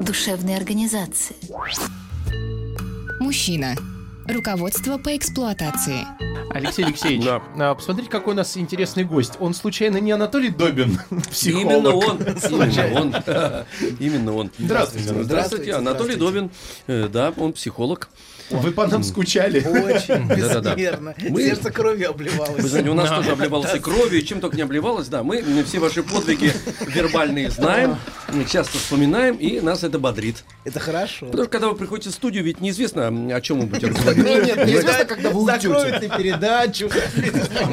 [0.00, 1.36] душевной организации.
[3.20, 3.74] Мужчина.
[4.26, 6.04] Руководство по эксплуатации.
[6.50, 7.42] Алексей Алексеевич, Да.
[7.58, 9.34] а, посмотрите, какой у нас интересный гость.
[9.40, 10.98] Он случайно не Анатолий Добин,
[11.30, 11.64] психолог?
[11.64, 12.18] Именно он.
[12.22, 13.14] Именно он.
[14.00, 14.50] Именно он.
[14.58, 15.22] Здравствуйте.
[15.22, 15.74] Здравствуйте.
[15.74, 16.50] Анатолий Добин.
[16.86, 18.08] Э, Да, он психолог.
[18.50, 19.60] Вы по нам скучали.
[19.60, 21.14] Очень безмерно.
[21.28, 22.62] Мы- Сердце кровью обливалось.
[22.62, 25.22] Вы знаете, у нас тоже обливалось и кровью, и чем только не обливалось, да.
[25.22, 26.52] Мы все ваши подвиги
[26.86, 27.96] вербальные знаем,
[28.50, 30.44] часто вспоминаем, и нас это бодрит.
[30.64, 31.26] Это хорошо.
[31.26, 34.46] Потому что когда вы приходите в студудию, ведь неизвестно, о чем вы будете разговаривать.
[34.46, 35.68] Нет, неизвестно, когда вы уйдете.
[35.68, 36.90] Закроют ли передачу.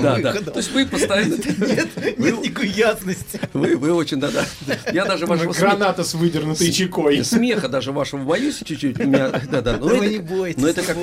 [0.02, 0.34] Да, да.
[0.34, 1.36] То есть вы постоянно...
[1.36, 3.40] Нет, нет никакой ясности.
[3.54, 4.46] Вы, вы очень, да-да.
[4.92, 7.24] Я даже вашего Граната с выдернутой чекой.
[7.24, 9.00] смеха даже вашего боюсь чуть-чуть.
[9.00, 9.78] У меня- Да-да.
[9.78, 10.98] Вы не бойтесь, Но это как,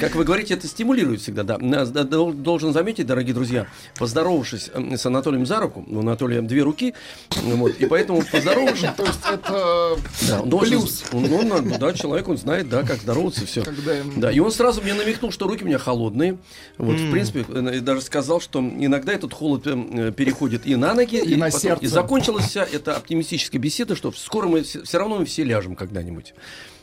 [0.00, 1.58] как вы говорите, это стимулирует всегда, да.
[1.58, 3.66] Должен заметить, дорогие друзья,
[3.98, 6.94] поздоровавшись с Анатолием за руку, у Анатолия две руки,
[7.42, 9.96] вот, и поэтому поздоровавшись, То есть это
[10.28, 11.04] да, он плюс.
[11.12, 13.62] Он, он, ну, да, человек, он знает, да, как здороваться, все.
[13.62, 16.38] Когда Да, и он сразу мне намекнул, что руки у меня холодные.
[16.78, 20.94] Вот, в принципе, э, и даже сказал, что иногда этот холод э, переходит и на
[20.94, 21.84] ноги, И на потом- сердце.
[21.84, 26.34] И закончилась вся эта оптимистическая беседа, что скоро мы все равно мы все ляжем когда-нибудь.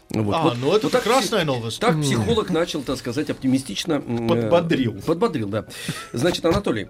[0.09, 1.79] Вот, А, вот- ну это вот так прекрасная пси- новость.
[1.79, 4.01] Так психолог начал, так сказать, оптимистично...
[4.05, 5.01] э, Подбодрил.
[5.05, 5.65] Подбодрил, да.
[6.13, 6.87] Значит, Анатолий,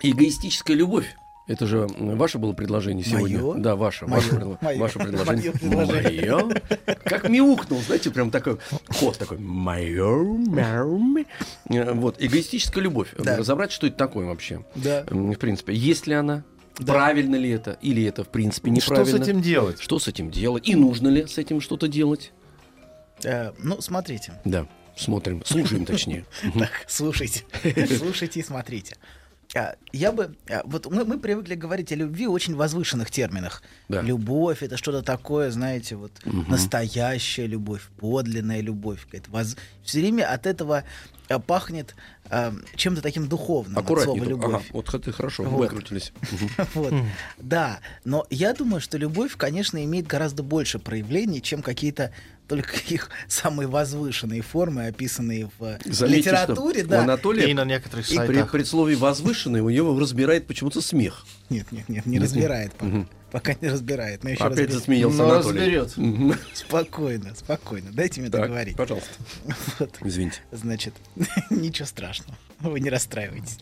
[0.00, 1.06] эгоистическая любовь,
[1.48, 3.38] это же ваше было предложение сегодня.
[3.40, 3.54] Моё?
[3.58, 4.06] Да, ваше.
[4.06, 4.78] Моё, Ваше, моё.
[4.78, 5.52] ваше предложение.
[5.52, 6.36] Моё предложение.
[6.36, 6.50] Моё?
[7.04, 8.58] Как мяукнул, знаете, прям такой
[9.00, 9.38] кот такой.
[9.38, 11.16] Мое, мяу, м».
[11.68, 13.08] Э, Вот, эгоистическая любовь.
[13.18, 13.36] Да.
[13.36, 14.64] Разобрать, что это такое вообще.
[14.76, 15.04] Да.
[15.10, 16.44] В принципе, есть ли она?
[16.78, 16.92] Да.
[16.94, 17.78] Правильно ли это?
[17.82, 19.24] Или это, в принципе, Что неправильно?
[19.24, 19.80] с этим делать?
[19.80, 20.68] Что с этим делать?
[20.68, 22.32] И нужно ли с этим что-то делать?
[23.24, 24.32] Э, Ну, смотрите.
[24.44, 24.66] Да,
[24.96, 26.24] смотрим, слушаем точнее.
[26.58, 27.44] Так, слушайте.
[27.98, 28.96] Слушайте и смотрите.
[29.54, 30.34] А, Я бы...
[30.48, 33.62] а, Вот мы, мы привыкли говорить о любви в очень возвышенных терминах.
[33.88, 34.00] Да.
[34.00, 36.50] Любовь— это что-то такое, знаете, вот Мгм.
[36.50, 39.06] настоящая любовь, подлинная любовь.
[39.84, 40.84] Все время от этого
[41.28, 41.94] а, пахнет
[42.30, 43.76] а, чем-то таким духовным.
[43.78, 44.16] от Аккуратнее.
[44.16, 44.46] слова только.
[44.48, 44.62] «любовь».
[44.64, 45.58] Ага, вот ты хорошо Вот.
[45.60, 46.12] выкрутились.
[46.74, 46.94] Вот.
[47.38, 52.12] Да, но я думаю, что любовь, конечно, имеет гораздо больше проявлений, чем какие-то
[52.52, 56.80] только их самые возвышенные формы, описанные в э, Заметьте, литературе.
[56.82, 56.98] что у Да.
[56.98, 58.50] И Анатолия на некоторых при сайтах.
[58.50, 61.24] предсловии возвышенный у него разбирает почему-то смех.
[61.48, 63.06] Нет, нет, нет, не разбирает пока.
[63.32, 64.22] Пока не разбирает.
[64.24, 64.72] Но еще Опять разберет.
[64.74, 65.76] засмеялся Но Анатолий.
[65.78, 66.38] разберет.
[66.54, 67.90] Спокойно, спокойно.
[67.92, 68.76] Дайте мне Так, договорить.
[68.76, 69.08] пожалуйста.
[69.78, 69.96] Вот.
[70.02, 70.40] Извините.
[70.52, 70.94] Значит,
[71.50, 72.36] ничего страшного.
[72.60, 73.58] Вы не расстраивайтесь.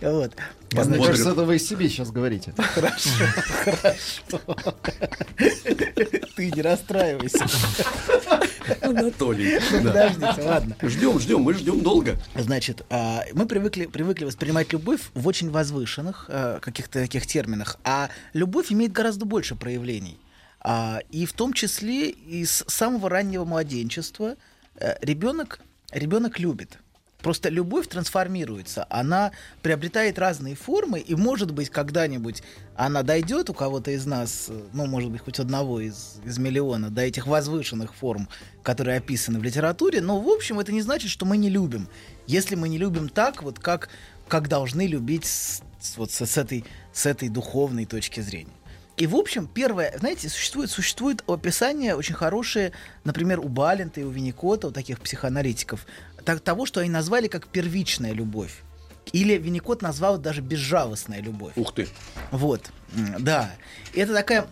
[0.00, 0.32] Вот.
[0.72, 1.06] Мне Бодрый.
[1.06, 2.52] кажется, это вы себе сейчас говорите.
[2.56, 3.10] Хорошо,
[3.64, 4.40] хорошо.
[6.36, 7.46] Ты не расстраивайся.
[8.80, 9.58] Анатолий.
[9.70, 10.76] Подождите, ладно.
[10.82, 12.16] Ждем, ждем, мы ждем долго.
[12.36, 18.08] Значит, а, мы привыкли, привыкли воспринимать любовь в очень возвышенных а, каких-то таких терминах, а
[18.32, 20.18] любовь имеет гораздо больше проявлений.
[20.60, 24.36] А, И в том числе и с самого раннего младенчества
[24.76, 25.60] э, ребенок,
[25.92, 26.78] ребенок любит.
[27.18, 29.32] Просто любовь трансформируется, она
[29.62, 32.42] приобретает разные формы, и, может быть, когда-нибудь
[32.76, 36.90] она дойдет у кого-то из нас, э, ну, может быть, хоть одного из, из миллиона,
[36.90, 38.28] до этих возвышенных форм,
[38.62, 41.88] которые описаны в литературе, но, в общем, это не значит, что мы не любим.
[42.26, 43.88] Если мы не любим так, вот как,
[44.28, 45.62] как должны любить с-
[45.96, 48.52] вот с, с этой, с этой духовной точки зрения.
[48.96, 52.72] И, в общем, первое, знаете, существует, существует описание очень хорошее,
[53.02, 55.84] например, у Балента и у Винникота, у таких психоаналитиков,
[56.24, 58.62] так, того, что они назвали как первичная любовь.
[59.12, 61.52] Или Винникот назвал даже безжалостная любовь.
[61.56, 61.88] Ух ты.
[62.30, 62.70] Вот,
[63.18, 63.50] да.
[63.94, 64.46] Это такая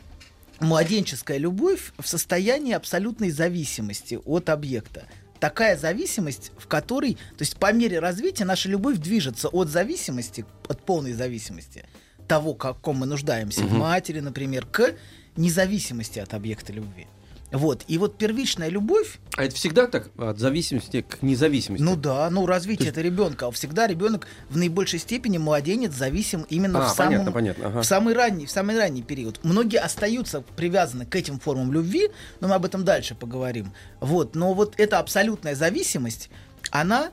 [0.61, 5.06] младенческая любовь в состоянии абсолютной зависимости от объекта.
[5.41, 10.85] Такая зависимость, в которой, то есть по мере развития наша любовь движется от зависимости, от
[10.85, 11.85] полной зависимости
[12.32, 14.94] того, к ком мы нуждаемся, в матери, например, к
[15.37, 17.06] независимости от объекта любви.
[17.50, 17.84] Вот.
[17.88, 20.08] И вот первичная любовь, А это всегда так?
[20.17, 21.82] От зависимости к независимости?
[21.84, 23.50] ну да, ну развитие есть- это ребенка.
[23.50, 27.82] Всегда ребенок в наибольшей степени младенец зависим именно А, в самом понятно, понятно, ага.
[27.82, 29.40] в самый ранний, в самый ранний период.
[29.44, 32.08] Многие остаются привязаны к этим формам любви,
[32.40, 33.73] но мы об этом дальше поговорим.
[34.00, 36.31] Вот, но вот эта абсолютная зависимость,
[36.70, 37.11] она,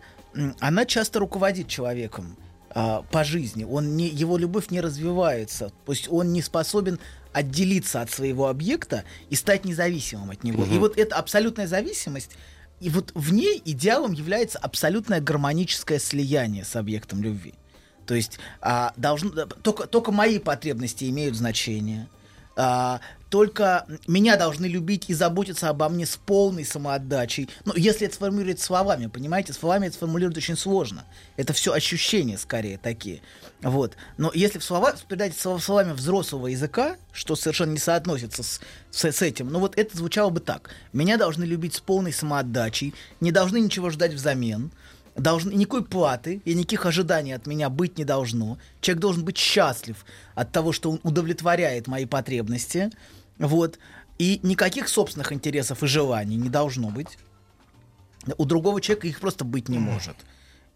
[0.62, 2.38] она часто руководит человеком.
[2.72, 3.64] А, по жизни.
[3.64, 5.72] Он не, его любовь не развивается.
[5.86, 7.00] То есть он не способен
[7.34, 10.66] отделиться от своего объекта и стать независимым от него.
[10.66, 12.32] И вот эта абсолютная зависимость,
[12.80, 17.54] и вот в ней идеалом является абсолютное гармоническое слияние с объектом любви.
[18.06, 22.08] То есть а, должно, только, только мои потребности имеют значение.
[22.56, 27.50] А, только меня должны любить и заботиться обо мне с полной самоотдачей.
[27.66, 31.06] Ну, если это сформулировать словами, понимаете, словами это сформулировать очень сложно.
[31.38, 33.22] Это все ощущения скорее такие.
[33.62, 33.96] Вот.
[34.18, 38.62] Но если в слова, передать словами взрослого языка, что совершенно не соотносится с,
[38.92, 40.72] с, с этим, ну вот это звучало бы так.
[40.92, 44.72] Меня должны любить с полной самоотдачей, не должны ничего ждать взамен,
[45.16, 48.58] должны, никакой платы и никаких ожиданий от меня быть не должно.
[48.82, 50.06] Человек должен быть счастлив
[50.36, 52.90] от того, что он удовлетворяет мои потребности.
[53.40, 53.80] Вот.
[54.18, 57.18] И никаких собственных интересов и желаний не должно быть.
[58.38, 60.16] У другого человека их просто быть не может.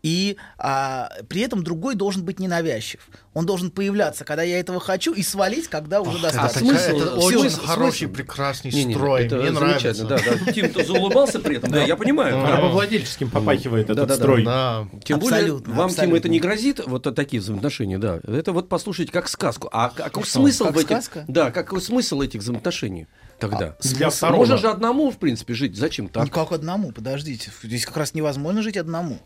[0.04, 3.08] И а, при этом другой должен быть ненавязчив.
[3.34, 6.60] Он должен появляться, когда я этого хочу, и свалить, когда уже достаточно.
[6.60, 7.66] смысл, это смысл, очень смысл.
[7.66, 9.26] хороший, прекрасный Не, не, строй.
[9.26, 10.06] это Мне нравится.
[10.06, 10.52] да, да.
[10.52, 12.46] Тим-то заулыбался при этом, да, я понимаю.
[12.46, 14.44] Рабовладельческим попахивает этот строй.
[14.44, 14.88] Да.
[15.06, 18.20] Тем более, вам, Тим, это не грозит, вот такие взаимоотношения, да.
[18.28, 19.70] Это вот послушайте как сказку.
[19.72, 21.10] А какой что, смысл как в этих...
[21.28, 23.08] Да, какой смысл этих взаимоотношений
[23.40, 23.78] тогда?
[23.82, 24.40] Для второго.
[24.40, 25.78] Можно же одному, в принципе, жить.
[25.78, 26.26] Зачем так?
[26.26, 27.52] Никак одному, подождите.
[27.64, 29.20] Здесь как раз невозможно жить одному.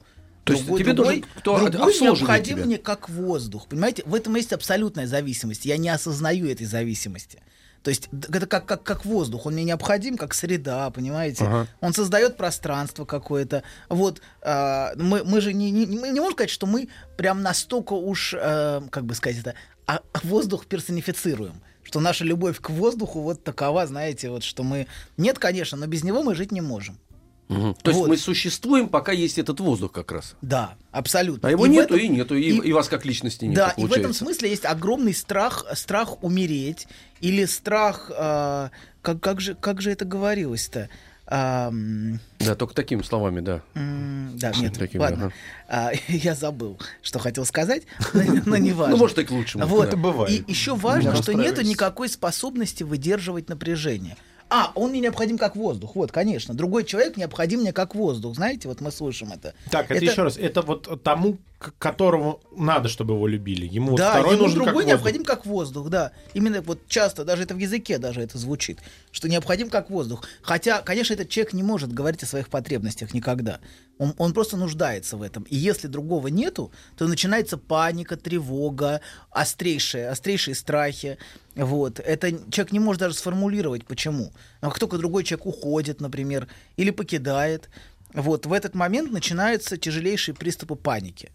[0.47, 2.65] То есть тебе должен кто другой необходим тебя.
[2.65, 3.67] мне как воздух.
[3.67, 5.65] Понимаете, в этом есть абсолютная зависимость.
[5.65, 7.41] Я не осознаю этой зависимости.
[7.83, 11.45] То есть это как, как, как воздух, он мне необходим, как среда, понимаете?
[11.45, 11.67] Ага.
[11.79, 13.63] Он создает пространство какое-то.
[13.88, 17.93] Вот а, мы, мы же не, не, мы не можем сказать, что мы прям настолько
[17.93, 19.53] уж, э, как бы сказать это,
[19.85, 21.61] а, а воздух персонифицируем.
[21.83, 24.88] Что наша любовь к воздуху вот такова, знаете, вот что мы...
[25.15, 27.00] Нет, конечно, но без него мы жить не можем.
[27.49, 27.75] Мгм.
[27.75, 28.09] То есть Вот.
[28.09, 30.35] мы существуем, пока есть этот воздух как раз.
[30.41, 31.47] Да, абсолютно.
[31.47, 33.55] А его И нету этом- и нету, и, и- и вас как личности нет.
[33.55, 36.88] Да, и в этом смысле есть огромный страх, страх умереть
[37.21, 38.71] или страх, а,
[39.01, 40.89] как, как же, как же это говорилось-то?
[41.29, 43.61] М, Да, только такими словами, да.
[43.75, 45.31] м, да, нет, Такими, ладно,
[45.67, 47.83] А, я забыл, что хотел сказать,
[48.13, 48.95] но, но не важно.
[48.95, 49.65] Ну, может, и к лучшему.
[49.67, 49.81] Вот.
[49.83, 49.88] да.
[49.89, 50.31] Это бывает.
[50.47, 54.15] И еще важно, что нету никакой способности выдерживать напряжение.
[54.49, 55.95] А, он мне необходим как воздух.
[55.95, 56.53] Вот, конечно.
[56.53, 58.35] Другой человек необходим мне как воздух.
[58.35, 59.53] Знаете, вот мы слышим это.
[59.69, 63.65] Так, это, еще раз, это вот тому, которому надо, чтобы его любили.
[63.65, 64.94] Ему вот да, второй ему нужен как другой воздух.
[64.94, 66.12] необходим как воздух, да.
[66.33, 68.80] Именно вот часто, даже это в языке даже это звучит,
[69.12, 70.24] что необходим как воздух.
[70.42, 73.59] Хотя, конечно, этот человек не может говорить о своих потребностях никогда.
[73.98, 75.44] Он, он просто нуждается в этом.
[75.44, 79.01] И если другого нету, то начинается паника, тревога,
[79.31, 81.18] острейшие, острейшие страхи.
[81.56, 82.00] Вот.
[82.00, 84.31] Это человек не может даже сформулировать, почему.
[84.62, 87.69] Но как только другой человек уходит, например, или покидает,
[88.13, 91.31] вот, в этот момент начинаются тяжелейшие приступы паники.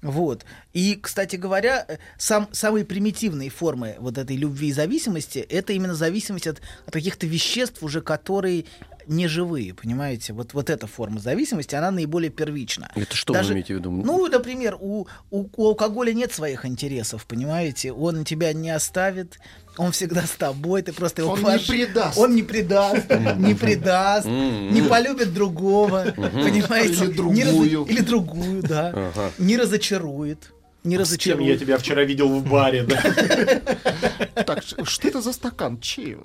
[0.00, 0.44] Вот.
[0.72, 5.94] И, кстати говоря, э, сам, самые примитивные формы вот этой любви и зависимости это именно
[5.94, 8.66] зависимость от, от каких-то веществ, уже которые
[9.08, 10.34] не живые, понимаете?
[10.34, 12.92] Вот, вот эта форма зависимости, она наиболее первична.
[12.94, 13.90] Это что вы имеете в виду?
[13.90, 17.92] Ну, например, у, у, у алкоголя нет своих интересов, понимаете?
[17.92, 19.38] Он тебя не оставит,
[19.78, 22.18] он всегда с тобой, ты просто его Он не паш- предаст.
[22.18, 27.04] Он не предаст, не предаст, не полюбит другого, понимаете?
[27.04, 27.84] Или Не другую.
[27.84, 29.10] Или другую, да.
[29.38, 30.52] Не разочарует.
[30.84, 31.60] Не С кем я разочарует.
[31.60, 33.02] тебя вчера видел в баре, да?
[34.44, 35.80] Так, что это за стакан?
[35.80, 36.16] Чей?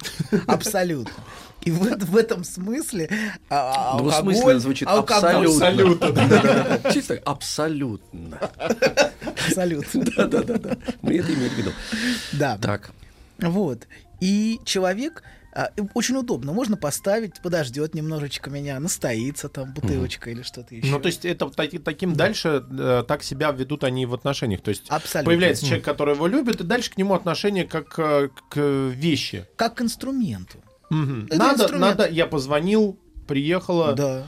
[0.47, 1.11] Абсолютно.
[1.65, 3.09] И в, в этом смысле
[3.49, 6.11] а, а, алкоголь, звучит алкоголь- абсолютно.
[6.11, 6.91] Да-да-да.
[6.93, 8.37] Чисто абсолютно.
[9.47, 10.03] Абсолютно.
[10.27, 10.77] Да-да-да.
[11.01, 11.71] Мы это имеем в виду.
[12.33, 12.57] Да.
[12.61, 12.91] Так.
[13.39, 13.87] Вот.
[14.21, 15.23] И человек
[15.55, 16.51] а, очень удобно.
[16.53, 20.89] Можно поставить, подождет немножечко меня, настоится там бутылочка или что-то еще.
[20.89, 24.61] Ну, то есть это таки- таким дальше э, так себя ведут они в отношениях.
[24.61, 25.29] То есть Абсолютно.
[25.29, 29.45] появляется человек, который его любит, и дальше к нему отношение как э, к вещи.
[29.55, 30.57] Как к инструменту.
[30.89, 31.25] Мгм.
[31.27, 31.97] Это Надо, инструмент.
[31.99, 32.97] надо, я позвонил,
[33.27, 34.27] приехала, Да.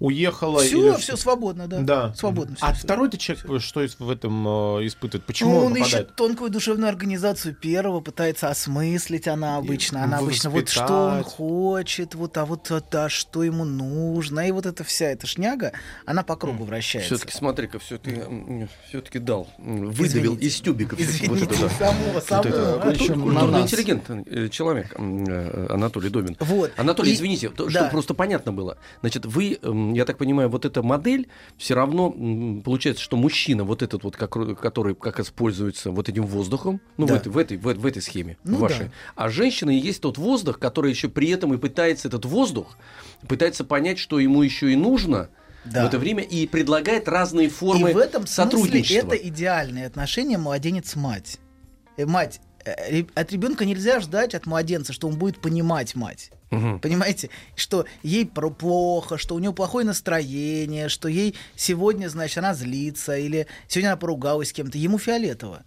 [0.00, 0.60] Уехала.
[0.60, 1.80] Все, или все что- свободно, да.
[1.80, 2.14] Да.
[2.14, 2.56] Свободно.
[2.60, 2.84] А всё.
[2.84, 4.46] второй-то человек что из- в этом
[4.78, 5.24] э, испытывает?
[5.26, 5.92] Почему Ну, он он попадает?
[6.06, 10.04] ищет тонкую душевную организацию первого, пытается осмыслить она обычно.
[10.04, 11.32] Она обычно вот что он воспитать.
[11.34, 14.46] хочет, вот, а вот а, да, что ему нужно.
[14.48, 15.72] И вот эта вся эта шняга,
[16.06, 17.14] она по кругу вращается.
[17.16, 20.46] Все-таки, смотри-ка, все ты все-таки дал, выдавил Извините.
[20.46, 20.96] из тюбика.
[20.98, 21.68] Извините, вот это, да.
[21.78, 22.48] самого, Вот самого.
[22.48, 22.92] это, а?
[22.94, 23.62] культур- нас.
[23.62, 26.36] интеллигентный э, человек э, Анатолий Добин.
[26.40, 26.72] Вот.
[26.76, 27.70] Анатолий, И- извините, то, да.
[27.70, 28.78] чтобы просто понятно было.
[29.00, 32.10] Значит, вы, м, я так понимаю, вот эта модель все равно
[32.64, 37.08] получается, что мужчина, вот этот вот, как- который как используется вот этим воздухом, ну, в,
[37.10, 37.16] Да.
[37.16, 38.86] этой, в, этой, в, в этой схеме Ну вашей.
[38.86, 38.92] да.
[39.16, 42.76] А женщина и есть тот воздух, который еще при этом и пытается этот воздух,
[43.26, 45.28] пытается понять, что ему еще и нужно,
[45.64, 45.84] Да.
[45.84, 49.08] в это время и предлагает разные формы И в этом сотрудничества.
[49.14, 51.38] это идеальные отношения младенец-мать.
[51.96, 52.40] Э, Мать.
[52.64, 56.30] Э, От ребенка нельзя ждать от младенца, что он будет понимать мать.
[56.50, 56.80] Мгм.
[56.80, 63.16] Понимаете, что ей плохо, что у нее плохое настроение, что ей сегодня, значит, она злится,
[63.16, 64.78] или сегодня она поругалась с кем-то.
[64.78, 65.64] Ему фиолетово.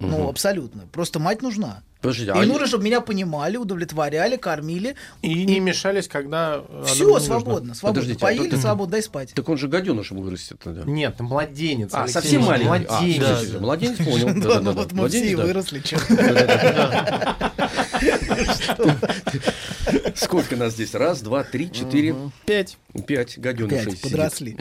[0.00, 0.86] Ну, абсолютно.
[0.88, 1.82] Просто мать нужна.
[2.04, 4.94] Подождите, И а нужно, чтобы меня понимали, удовлетворяли, кормили.
[5.22, 6.62] И не мешались, когда...
[6.84, 7.20] Все, нужно.
[7.20, 8.02] свободно, свободно.
[8.02, 9.32] Подождите, а Поели, тут- свободно, дай спать.
[9.34, 10.82] Так он же гаденышем вырастет тогда.
[10.84, 11.94] Нет, младенец.
[11.94, 12.86] А, Алексей совсем маленький.
[12.88, 13.24] А, Младенец.
[13.24, 14.60] всё, всё, всё, Младенец, понял.
[14.62, 15.42] Ну, вот мы Младенец, все и да.
[15.44, 15.96] выросли, чё.
[20.14, 20.94] Сколько нас здесь?
[20.94, 22.14] Раз, два, три, четыре,
[22.46, 22.78] Пять.
[23.06, 24.56] пять гаденышей Пять, подросли.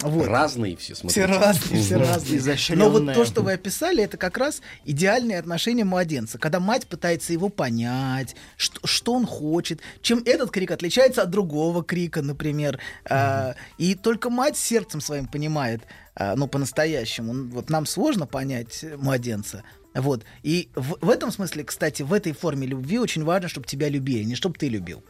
[0.00, 0.26] Вот.
[0.26, 1.26] Разные все, смотрите.
[1.26, 2.38] Все разные, все разные.
[2.38, 2.88] Изощренные.
[2.88, 7.32] Но вот то, что вы описали, это как раз идеальные отношения младенца, когда мать пытается
[7.32, 12.78] его понять, что, что он хочет, чем этот крик отличается от другого крика, например.
[13.04, 15.82] А, и только мать сердцем своим понимает,
[16.14, 17.50] а, ну, по-настоящему.
[17.50, 19.62] Вот нам сложно понять младенца.
[19.94, 20.24] Вот.
[20.42, 24.24] И в, в этом смысле, кстати, в этой форме любви очень важно, чтобы тебя любили,
[24.24, 25.04] не чтобы ты любил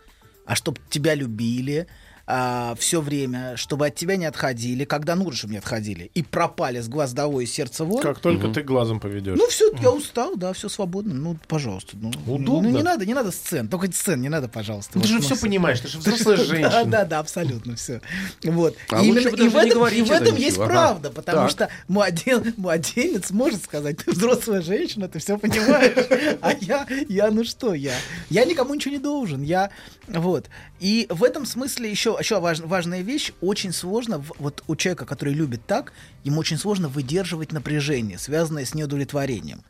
[0.47, 1.87] а чтобы тебя любили
[2.26, 6.88] все время, чтобы от тебя не отходили, когда нужно, чтобы не отходили, и пропали с
[6.88, 8.00] глаз долой и сердца вон.
[8.02, 9.37] Как только ты глазом поведешь.
[9.38, 11.12] Ну все, я устал, да, все свободно.
[11.14, 11.97] Ну, пожалуйста.
[12.00, 12.71] Ну, Удобно.
[12.71, 13.69] Ну, не надо, не надо сцен.
[13.69, 14.99] Только сцен не надо, пожалуйста.
[14.99, 16.85] ты же Вот, ну, все понимаешь, ты же взрослая Да, женщина.
[16.87, 18.00] да, да, абсолютно все.
[18.43, 18.75] Вот.
[18.90, 20.66] А и лучше именно- бы и в не этом, и в это этом есть Ага.
[20.66, 21.50] правда, потому Так.
[21.50, 25.95] что младен- младенец может сказать, ты взрослая женщина, ты все понимаешь,
[26.40, 27.95] а я, я, ну что, я,
[28.31, 29.71] я никому ничего не должен, я,
[30.09, 30.49] вот.
[30.81, 35.35] И в этом смысле еще, еще важ- важная вещь, очень сложно, вот у человека, который
[35.35, 35.92] любит так,
[36.25, 39.62] ему очень сложно выдерживать напряжение, связанное с неудовлетворением,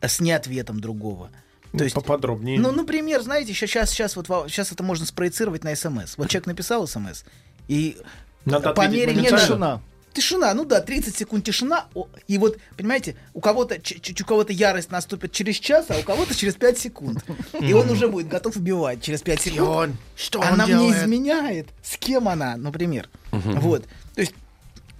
[0.00, 1.30] э, с неответом другого.
[1.76, 2.58] То есть, Поподробнее.
[2.58, 6.16] ну, например, знаете, сейчас, сейчас, вот, сейчас это можно спроецировать на СМС.
[6.16, 7.24] Вот человек написал СМС,
[7.68, 7.98] и
[8.44, 9.82] Надо по мере некоторых- Тишина.
[10.16, 11.88] Тишина, ну да, 30 секунд тишина.
[12.26, 16.54] И вот, понимаете, у кого-то у кого-то ярость наступит через час, а у кого-то через
[16.54, 17.22] 5 секунд.
[17.60, 19.94] И он уже будет готов убивать через 5 секунд.
[20.16, 21.02] Что он она мне делает?
[21.02, 21.68] изменяет.
[21.82, 23.10] С кем она, например.
[23.30, 23.84] Вот.
[24.14, 24.32] То есть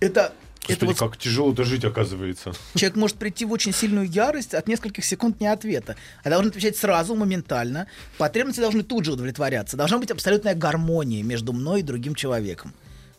[0.01, 0.35] это,
[0.69, 2.53] это Господи, вот как тяжело-то жить, оказывается.
[2.75, 5.97] Человек может прийти в очень сильную ярость от нескольких секунд не ответа.
[6.25, 7.87] А должен отвечать сразу, моментально.
[8.19, 9.79] Потребности должны тут же удовлетворяться.
[9.79, 12.75] Должна быть абсолютная гармония между мной и другим человеком.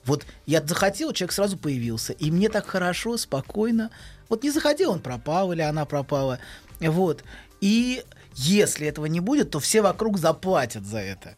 [0.07, 2.13] Вот я захотел, человек сразу появился.
[2.13, 3.91] И мне так хорошо, спокойно.
[4.29, 6.39] Вот не захотел, он пропал или она пропала.
[6.79, 7.23] Вот.
[7.61, 11.35] И если этого не будет, то все вокруг заплатят за это.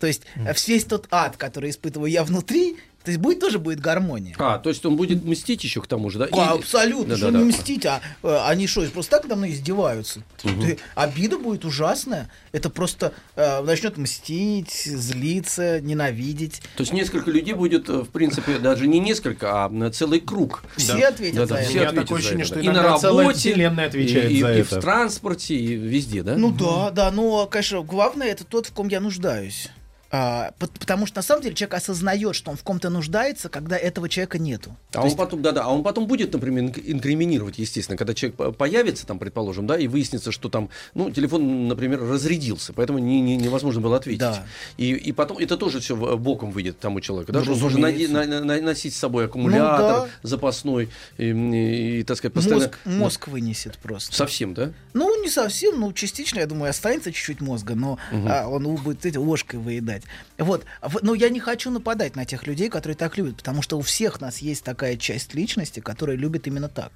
[0.00, 0.22] То есть
[0.66, 4.34] весь тот ад, который испытываю я внутри, то есть будет тоже будет гармония.
[4.38, 6.28] А, то есть он будет мстить еще к тому же, да?
[6.32, 7.44] А, И- абсолютно, что Да-да-да.
[7.44, 10.22] не мстить, а э, они что, просто так мной издеваются?
[10.42, 12.30] Ты- обида будет ужасная.
[12.52, 16.60] Это просто э, начнет мстить, злиться, ненавидеть.
[16.76, 20.62] То есть несколько людей будет, э, в принципе, даже не несколько, а э, целый круг.
[20.76, 21.70] Все ответят Да-да, за все это.
[21.70, 22.60] У меня ответят такое ощущение, это, что да.
[22.60, 24.76] и на работе, вселенная отвечает и, и- за и это.
[24.76, 26.36] в транспорте, и везде, да?
[26.36, 29.68] Ну да, да, но, конечно, главное это тот, в ком я нуждаюсь.
[30.12, 33.76] А, пот- потому что на самом деле человек осознает, что он в ком-то нуждается, когда
[33.78, 34.76] этого человека нету.
[34.90, 37.96] А То он есть- потом, да, да, а он потом будет, например, инк- инкриминировать, естественно,
[37.96, 42.72] когда человек по- появится, там, предположим, да, и выяснится, что там, ну, телефон, например, разрядился,
[42.72, 44.18] поэтому не, не- невозможно было ответить.
[44.20, 44.44] Да.
[44.78, 47.84] И, и потом это тоже все боком выйдет тому человеку, да, Ну, что он должен
[47.84, 48.12] разумеется.
[48.26, 50.08] на- на- носить с собой аккумулятор Ну, да.
[50.24, 50.88] запасной
[51.18, 52.64] и, и, и, так сказать, постоянно...
[52.64, 54.12] мозг, мозг вынесет просто.
[54.14, 54.72] Совсем, да?
[54.92, 59.16] Ну, не совсем, ну, частично, я думаю, останется чуть-чуть мозга, но а, он будет эти,
[59.16, 59.99] ложкой выедать.
[60.38, 60.64] Вот.
[60.82, 63.82] В- Но я не хочу нападать на тех людей, которые так любят, потому что у
[63.82, 66.92] всех нас есть такая часть личности, которая любит именно так.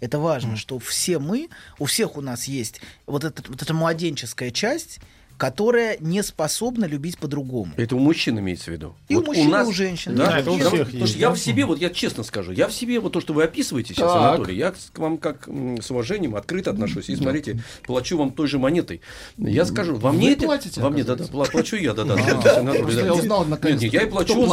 [0.00, 1.48] Это важно, что все мы,
[1.78, 5.00] у всех у нас есть вот, этот, вот эта младенческая часть,
[5.36, 7.72] которая не способна любить по-другому.
[7.76, 8.94] Это у мужчин имеется в виду.
[9.08, 10.14] И у Вот мужчин, и нас- у женщин.
[10.14, 12.52] Да, Да, это у всех потому что есть, я в себе, вот я честно скажу,
[12.52, 14.34] я в себе, вот то, что вы описываете сейчас, Так.
[14.34, 17.08] Анатолий, я к вам как с уважением открыто отношусь.
[17.08, 19.00] И смотрите, плачу вам той же монетой.
[19.36, 20.44] Я скажу, во мне Вы это...
[20.44, 22.16] платите, Во мне, да, да, плачу я, да, да.
[22.16, 22.72] да.
[22.74, 24.46] я узнал Нет, наконец-то, нет, я и плачу.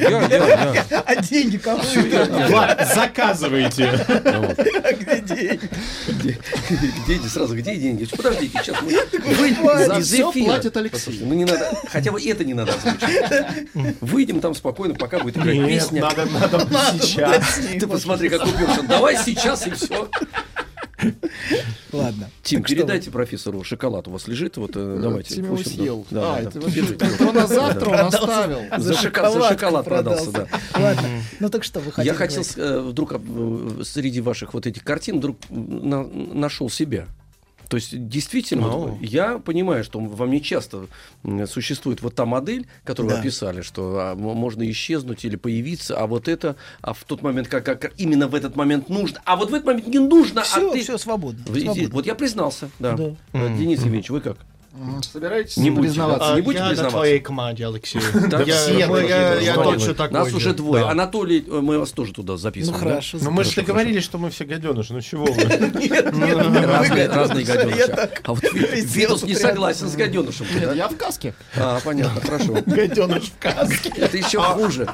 [0.00, 1.00] Я, я, я.
[1.00, 1.82] А деньги кому?
[2.94, 4.04] Заказывайте.
[5.00, 5.70] Где деньги?
[7.06, 8.06] Где, где сразу, где деньги?
[8.16, 8.92] Подождите, сейчас мы
[9.86, 10.44] За из всё эфира.
[10.46, 10.92] платит Алексей.
[10.98, 13.96] Послушайте, Ну не надо, хотя бы это не надо озвучивать.
[14.00, 16.02] Выйдем там спокойно, пока будет играть Нет, песня.
[16.02, 16.66] надо, надо
[17.00, 17.58] сейчас.
[17.78, 18.82] Ты посмотри, как уперся.
[18.82, 20.08] Давай сейчас и все.
[21.92, 22.30] Ладно.
[22.42, 24.08] Тим, Так передайте профессору шоколад.
[24.08, 25.34] У вас лежит, вот э, давайте.
[25.36, 26.06] Тим его он- съел.
[26.10, 27.06] Да, А, да, это да.
[27.06, 28.58] это на завтра он оставил.
[28.78, 30.46] За за шоколад продался, да.
[30.74, 31.02] Ладно.
[31.38, 35.18] Ну так что, вы хотите Я хотел э, вдруг э, среди ваших вот этих картин
[35.18, 37.06] вдруг на- нашел себя.
[37.68, 40.86] То есть, действительно, вот я понимаю, что во мне часто
[41.46, 43.16] существует вот та модель, которую Да.
[43.16, 47.48] вы описали, что а, можно исчезнуть или появиться, а вот это, а в тот момент,
[47.48, 50.70] как, как именно в этот момент нужно, а вот в этот момент не нужно, Все,
[50.70, 50.82] а ты...
[50.82, 51.44] все свободно.
[51.48, 51.90] Вы- свободно.
[51.90, 52.96] Вот я признался, да.
[52.96, 53.14] Да.
[53.32, 54.38] Э, Денис Евгеньевич, вы как?
[55.12, 56.34] Собираетесь Не признаваться?
[56.34, 56.82] Не А, будете я признаваться?
[56.84, 58.00] на твоей команде, Алексей.
[58.46, 60.36] Я- я- я- Я точно такой Нас же.
[60.36, 60.84] уже двое.
[60.84, 62.82] Анатолий, э, мы вас тоже туда Ну записываем.
[62.84, 62.88] да?
[62.90, 63.18] хорошо.
[63.20, 65.42] Ну мы же договорились, что мы все гаденыши, ну чего вы?
[66.66, 67.88] Разные, разные гаденыши.
[67.88, 70.46] так А вот Витус не согласен с гаденышем.
[70.54, 71.34] Нет, я в каске.
[71.56, 72.58] А, понятно, хорошо.
[72.66, 73.92] Гаденыш в каске.
[73.96, 74.88] Это еще хуже.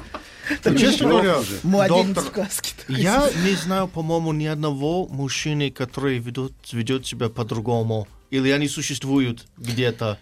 [0.77, 2.71] Честно говоря, доктор, в каске.
[2.89, 8.07] я не знаю, по-моему, ни одного мужчины, который ведут, ведет себя по-другому.
[8.33, 10.19] Или они существуют где-то.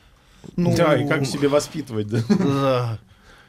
[0.56, 2.18] Ну, Да, и как себе воспитывать, да?
[2.28, 2.98] Да.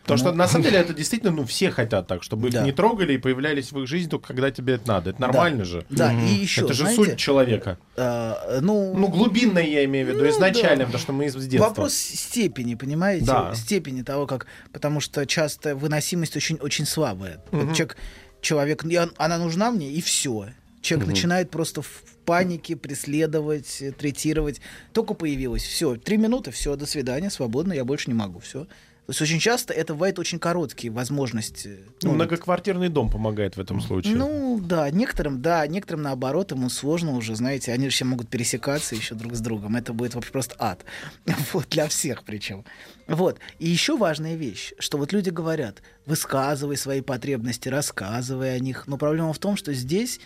[0.04, 2.64] Потому что на самом деле это действительно, ну, все хотят так, чтобы их Да.
[2.64, 5.10] не трогали и появлялись в их жизни только когда тебе это надо.
[5.12, 5.86] Это нормально же.
[5.90, 7.78] Да, и еще, Это же знаете, суть человека.
[7.98, 10.86] а, ну, Ну, глубинная я имею в виду, Ну, изначально, да.
[10.86, 11.70] потому что мы из с детства.
[11.70, 13.26] Вопрос степени, понимаете?
[13.26, 13.54] Да.
[13.56, 14.46] Степени того, как...
[14.74, 17.40] Потому что часто выносимость очень, очень слабая.
[17.52, 17.98] Вот человек,
[18.42, 18.84] человек,
[19.18, 20.50] она нужна мне, и все.
[20.82, 21.88] Человек начинает просто в
[22.26, 24.62] панике преследовать, э, третировать.
[24.94, 28.68] Только появилось, все, три минуты, все, до свидания, свободно, я больше не могу, все.
[29.08, 31.80] То есть очень часто это бывает очень короткие возможности.
[32.04, 34.16] Ну, многоквартирный дом помогает в этом случае.
[34.16, 38.96] Ну, да, некоторым, да, некоторым наоборот, ему сложно уже, знаете, они же все могут пересекаться
[38.96, 39.76] еще друг с другом.
[39.76, 40.86] Это будет вообще просто ад.
[41.52, 42.64] Вот, для всех причем.
[43.08, 43.40] Вот.
[43.60, 48.88] И еще важная вещь, что вот люди говорят, высказывай свои потребности, рассказывай о них.
[48.88, 50.22] Но проблема в том, что здесь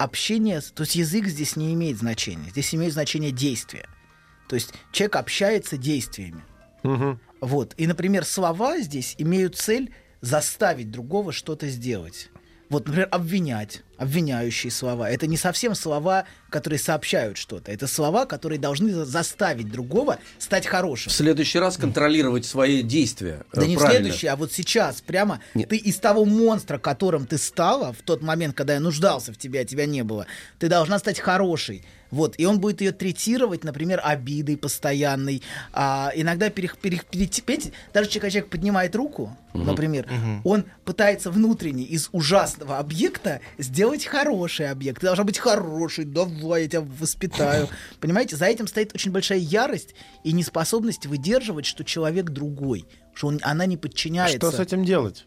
[0.00, 2.48] общение, то есть язык здесь не имеет значения.
[2.50, 3.86] Здесь имеет значение действия.
[4.48, 6.42] То есть человек общается действиями.
[6.82, 7.20] Мгм.
[7.40, 7.74] Вот.
[7.76, 9.92] И, например, слова здесь имеют цель
[10.22, 12.30] заставить другого что-то сделать.
[12.70, 15.10] Вот, например, обвинять, обвиняющие слова.
[15.10, 17.70] Это не совсем слова, которые сообщают что-то.
[17.70, 21.12] Это слова, которые должны за- заставить другого стать хорошим.
[21.12, 23.44] В следующий раз контролировать свои действия.
[23.52, 24.00] Да э, не в правильно.
[24.04, 25.68] следующий, а вот сейчас прямо Нет.
[25.68, 29.60] ты из того монстра, которым ты стала в тот момент, когда я нуждался в тебе,
[29.60, 30.26] а тебя не было,
[30.58, 31.84] ты должна стать хорошей.
[32.10, 35.42] Вот, и он будет ее третировать, например, обидой постоянной.
[35.72, 40.08] А, иногда перех- перех- понимаете, даже когда человек поднимает руку, например,
[40.42, 45.00] он пытается внутренне из ужасного объекта сделать хороший объект.
[45.00, 47.68] Ты должна быть хорошей, давай, я тебя воспитаю.
[48.00, 53.40] Понимаете, за этим стоит очень большая ярость и неспособность выдерживать, что человек другой, что он,
[53.42, 54.38] она не подчиняется.
[54.38, 55.26] Что с этим делать?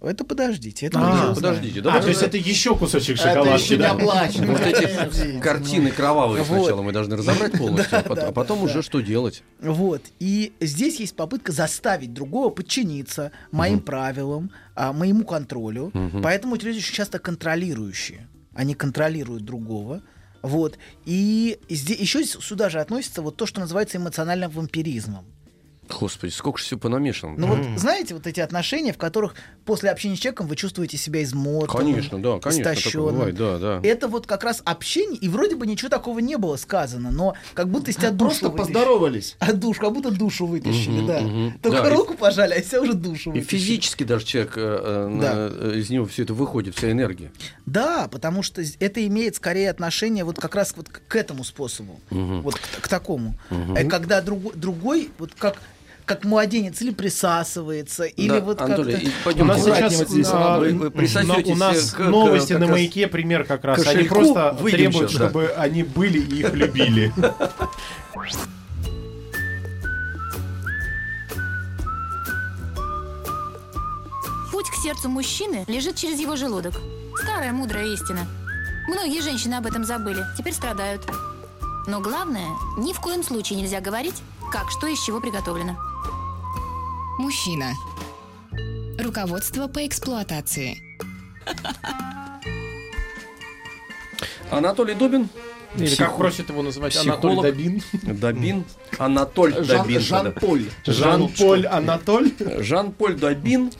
[0.00, 1.34] Это подождите, это А.
[1.34, 3.90] Подождите, А, давайте то есть это еще кусочек Это шоколадки, еще не да?
[3.92, 4.52] оплачено.
[4.52, 8.58] Вот эти картины кровавые сначала мы должны разобрать полностью, а Да, пот- да, а потом
[8.58, 8.82] да, уже да.
[8.82, 9.42] что делать.
[9.60, 10.02] Вот.
[10.20, 15.90] И здесь есть попытка заставить другого подчиниться моим правилам, а, моему контролю.
[16.22, 18.28] Поэтому эти люди очень часто контролирующие.
[18.54, 20.02] Они контролируют другого.
[20.42, 20.78] Вот.
[21.04, 25.24] И еще сюда же относится вот то, что называется эмоциональным вампиризмом.
[26.00, 27.34] Господи, сколько же всего понамешано.
[27.36, 31.22] Ну вот знаете, вот эти отношения, в которых после общения с человеком вы чувствуете себя
[31.22, 33.14] измотанным, Конечно, да, конечно, истощенным.
[33.14, 33.80] бывает, да, да.
[33.82, 37.68] Это вот как раз общение, и вроде бы ничего такого не было сказано, но как
[37.68, 38.74] будто из тебя Просто душу вытащили.
[38.74, 39.36] поздоровались.
[39.38, 41.20] А душу, как будто душу вытащили, Мгм, да.
[41.20, 41.58] мгм.
[41.62, 43.58] Только Да, и- руку пожали, а себя уже душу И вытащили.
[43.58, 45.34] физически даже человек, э, э, Да.
[45.50, 47.30] э, из него все это выходит, вся энергия.
[47.66, 52.54] Да, потому что это имеет скорее отношение вот как раз вот к, этому способу, вот
[52.56, 53.34] к, к такому.
[53.50, 55.56] Э, Когда друго- другой, вот как
[56.08, 59.42] как младенец или присасывается, или Да, вот Анатолий, как-то...
[59.42, 60.26] У нас сейчас вот здесь.
[60.32, 63.86] а, Вы- вы у нас к- к- новости как на маяке пример как раз.
[63.86, 65.28] Они просто требуют, сейчас, да.
[65.28, 67.12] чтобы они были и их любили.
[74.50, 76.74] Путь к сердцу мужчины лежит через его желудок.
[77.22, 78.26] Старая мудрая истина.
[78.88, 81.02] Многие женщины об этом забыли, теперь страдают.
[81.86, 84.16] Но главное, ни в коем случае нельзя говорить,
[84.50, 85.76] как что из чего приготовлено.
[87.18, 87.72] Мужчина.
[88.98, 90.80] Руководство по эксплуатации.
[94.50, 95.28] Анатолий Добин.
[95.76, 97.24] Или психо- как просит его называть психолог.
[97.24, 97.82] Анатолий Добин.
[98.02, 98.64] Добин.
[98.98, 100.00] Анатоль Жан- Добин.
[100.00, 100.64] Жан-Поль.
[100.86, 102.30] Жан-Поль Анатоль.
[102.60, 103.70] Жан-Поль Добин,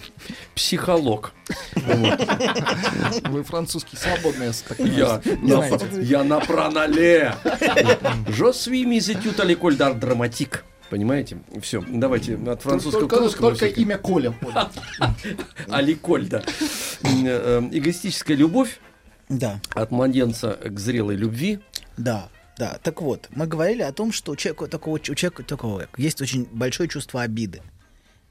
[0.55, 1.33] психолог.
[1.75, 7.35] Вы французский свободный, я Я, на, я на пронале.
[8.29, 10.63] Je suis mis études à l'école d'art dramatique.
[10.91, 11.39] Понимаете?
[11.61, 13.51] Все, давайте от французского к Только, русскому.
[13.51, 14.69] только имя Коля понял.
[15.69, 16.43] Аликоль, да.
[17.03, 18.79] Э, Эгоистическая любовь
[19.29, 21.61] Да, от младенца к зрелой любви.
[21.97, 22.79] да, да.
[22.83, 26.49] Так вот, мы говорили о том, что у человека такого, у человека такого есть очень
[26.51, 27.63] большое чувство обиды.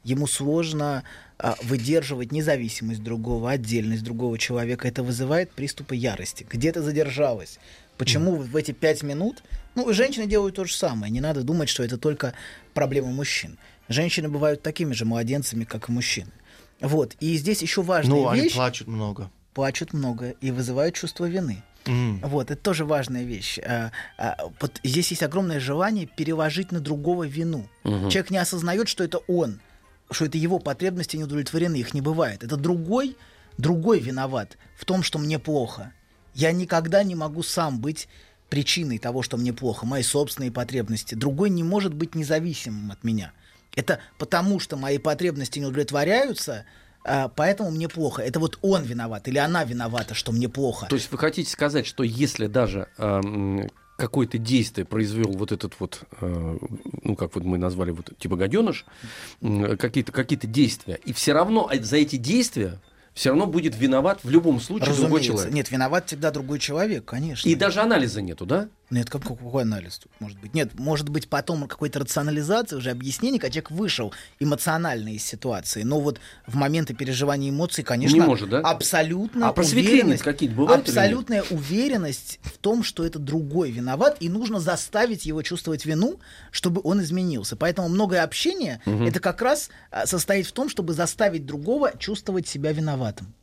[0.03, 1.03] Ему сложно
[1.37, 4.87] а, выдерживать независимость другого, отдельность другого человека.
[4.87, 6.45] Это вызывает приступы ярости.
[6.49, 7.59] Где-то задержалось.
[7.97, 9.43] Почему в эти пять минут...
[9.77, 11.11] Ну, и женщины делают то же самое.
[11.11, 12.33] Не надо думать, что это только
[12.73, 13.59] проблема мужчин.
[13.87, 16.31] Женщины бывают такими же младенцами, как и мужчины.
[16.81, 17.15] Вот.
[17.19, 18.55] И здесь еще важная Ну, они вещь.
[18.55, 19.29] плачут много.
[19.53, 21.63] Плачут много и вызывают чувство вины.
[21.85, 22.19] М.
[22.23, 23.59] Вот, это тоже важная вещь.
[23.59, 27.69] А, а, вот здесь есть огромное желание переложить на другого вину.
[27.83, 29.59] Человек не осознает, что это он,
[30.09, 32.43] что это его потребности не удовлетворены, их не бывает.
[32.43, 33.15] Это другой,
[33.59, 35.93] другой виноват в том, что мне плохо.
[36.33, 38.07] Я никогда не могу сам быть
[38.49, 41.15] причиной того, что мне плохо, мои собственные потребности.
[41.15, 43.31] Другой не может быть независимым от меня.
[43.75, 46.65] Это потому, что мои потребности не удовлетворяются,
[47.03, 48.21] а, поэтому мне плохо.
[48.21, 50.87] Это вот он виноват или она виновата, что мне плохо.
[50.87, 56.01] То есть вы хотите сказать, что если даже эм, какое-то действие произвел вот этот вот,
[56.21, 56.57] э,
[57.03, 58.85] ну как вот мы назвали, вот типа гаденыш,
[59.41, 62.79] м, какие-то какие действия, и все равно э, за эти действия
[63.17, 65.31] все равно будет виноват в любом случае другой Разумеется.
[65.31, 65.53] человек.
[65.53, 67.49] Нет, виноват всегда другой человек, конечно.
[67.49, 68.69] И даже анализа нету, да?
[68.89, 70.53] Нет, как, какой анализ тут может быть?
[70.53, 75.83] Нет, может быть потом какой-то рационализация, уже объяснение, когда человек вышел эмоционально из ситуации.
[75.83, 78.59] Но вот в моменты переживания эмоций, конечно, Не может, да?
[78.59, 80.69] абсолютно А уверенность, нет?
[80.69, 86.19] абсолютная уверенность в том, что это другой виноват, и нужно заставить его чувствовать вину,
[86.51, 87.57] чтобы он изменился.
[87.57, 92.71] Поэтому многое общение это как раз а, состоит в том, чтобы заставить другого чувствовать себя
[92.71, 93.33] виноватым,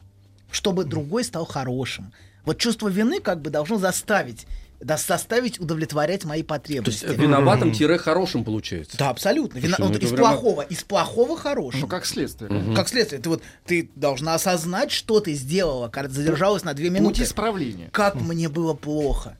[0.50, 2.12] чтобы другой стал хорошим.
[2.46, 4.46] Вот чувство вины как бы должно заставить
[4.84, 7.04] да, заставить удовлетворять мои То есть потребности.
[7.06, 8.96] э, виноватым-хорошим получается.
[8.98, 9.58] Да, абсолютно.
[9.58, 11.80] Вина- Слушай, ну вот из прямо- плохого, из плохого хорошего.
[11.82, 12.74] Ну, как следствие.
[12.74, 17.00] Как следствие, ты вот ты должна осознать, что ты сделала, когда задержалась на две Путь
[17.00, 17.22] минуты.
[17.22, 17.88] исправления.
[17.92, 19.36] Как мне было плохо.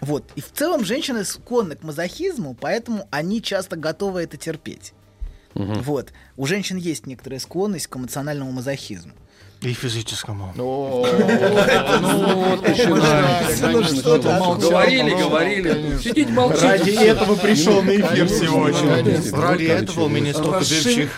[0.00, 0.24] Вот.
[0.36, 4.92] И в целом женщины склонны к мазохизму, поэтому они часто готовы это терпеть.
[5.54, 6.12] Вот.
[6.36, 9.12] У женщин есть некоторая склонность к эмоциональному мазохизму.
[9.60, 10.52] И физическому.
[10.54, 11.02] Ну,
[14.60, 15.98] Говорили, говорили.
[16.00, 16.68] Сидите, молчите.
[16.68, 19.32] Ради этого пришел на эфир сегодня.
[19.36, 20.64] Ради этого у меня столько.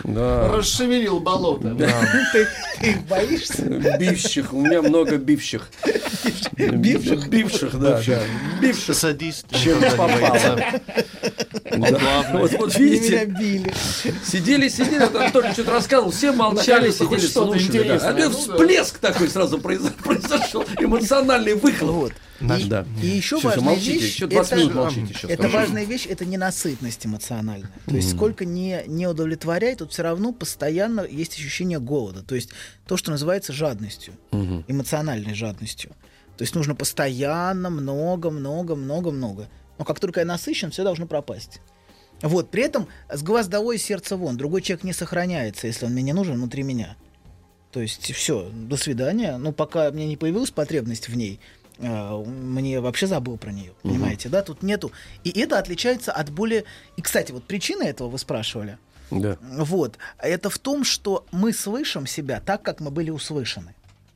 [0.04, 0.48] Да.
[0.48, 1.74] Расшевелил болото.
[2.32, 2.46] Ты,
[2.88, 3.62] их боишься?
[3.98, 5.68] Бивших, у меня много бивших.
[6.56, 7.28] Бивших?
[7.28, 8.00] Бивших, да.
[8.62, 8.96] Бивших.
[8.96, 9.46] Садист.
[9.50, 10.38] Чем попало.
[12.32, 13.30] Вот, видите,
[14.24, 18.29] сидели, сидели, Анатолий что-то рассказывал, все молчали, сидели, слушали.
[18.32, 21.90] Тут Ну всплеск такой сразу произо- произошел, эмоциональный выхлоп.
[21.94, 22.12] Вот.
[22.40, 22.86] Наш- И, Да.
[23.02, 25.30] и еще всё, важная молчите, вещь, еще 20 это, минут молчите сейчас.
[25.30, 27.70] это важная вещь, это ненасытность эмоциональная.
[27.86, 32.22] То есть сколько не, не удовлетворяет, тут все равно постоянно есть ощущение голода.
[32.22, 32.50] То есть
[32.86, 34.14] то, что называется жадностью,
[34.68, 35.90] эмоциональной жадностью.
[36.36, 39.48] То есть нужно постоянно много, много, много, много.
[39.78, 41.60] Но как только я насыщен, все должно пропасть.
[42.22, 44.36] Вот, при этом с глаз долой, сердце вон.
[44.36, 46.96] Другой человек не сохраняется, если он мне не нужен внутри меня.
[47.72, 49.36] То есть все, до свидания.
[49.36, 51.40] Ну, пока мне не появилась потребность в ней,
[51.78, 54.42] э, мне вообще забыл про нее, понимаете, да?
[54.42, 54.92] Тут нету.
[55.22, 56.64] И это отличается от более...
[56.96, 58.78] И, кстати, вот причина этого вы спрашивали.
[59.10, 59.38] Да.
[59.40, 59.98] Вот.
[60.18, 63.74] Это в том, что мы слышим себя так, как мы были услышаны.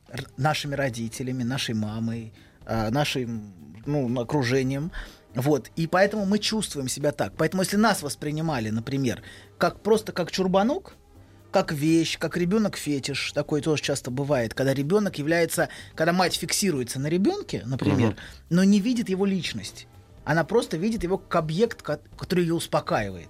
[0.09, 2.33] Р- нашими родителями, нашей мамой,
[2.65, 3.53] а, нашим
[3.85, 4.91] ну, окружением.
[5.33, 5.69] Вот.
[5.75, 7.33] И поэтому мы чувствуем себя так.
[7.37, 9.21] Поэтому если нас воспринимали, например,
[9.57, 10.95] как просто как чурбанок,
[11.55, 16.99] как вещь, как ребенок фетиш, такое тоже часто бывает, когда ребенок является, когда мать фиксируется
[16.99, 18.17] на ребенке, например,
[18.49, 19.87] но не видит его личность.
[20.25, 23.29] Она просто видит его как объект, ко- который ее успокаивает.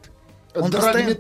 [0.55, 1.11] Он постоянно-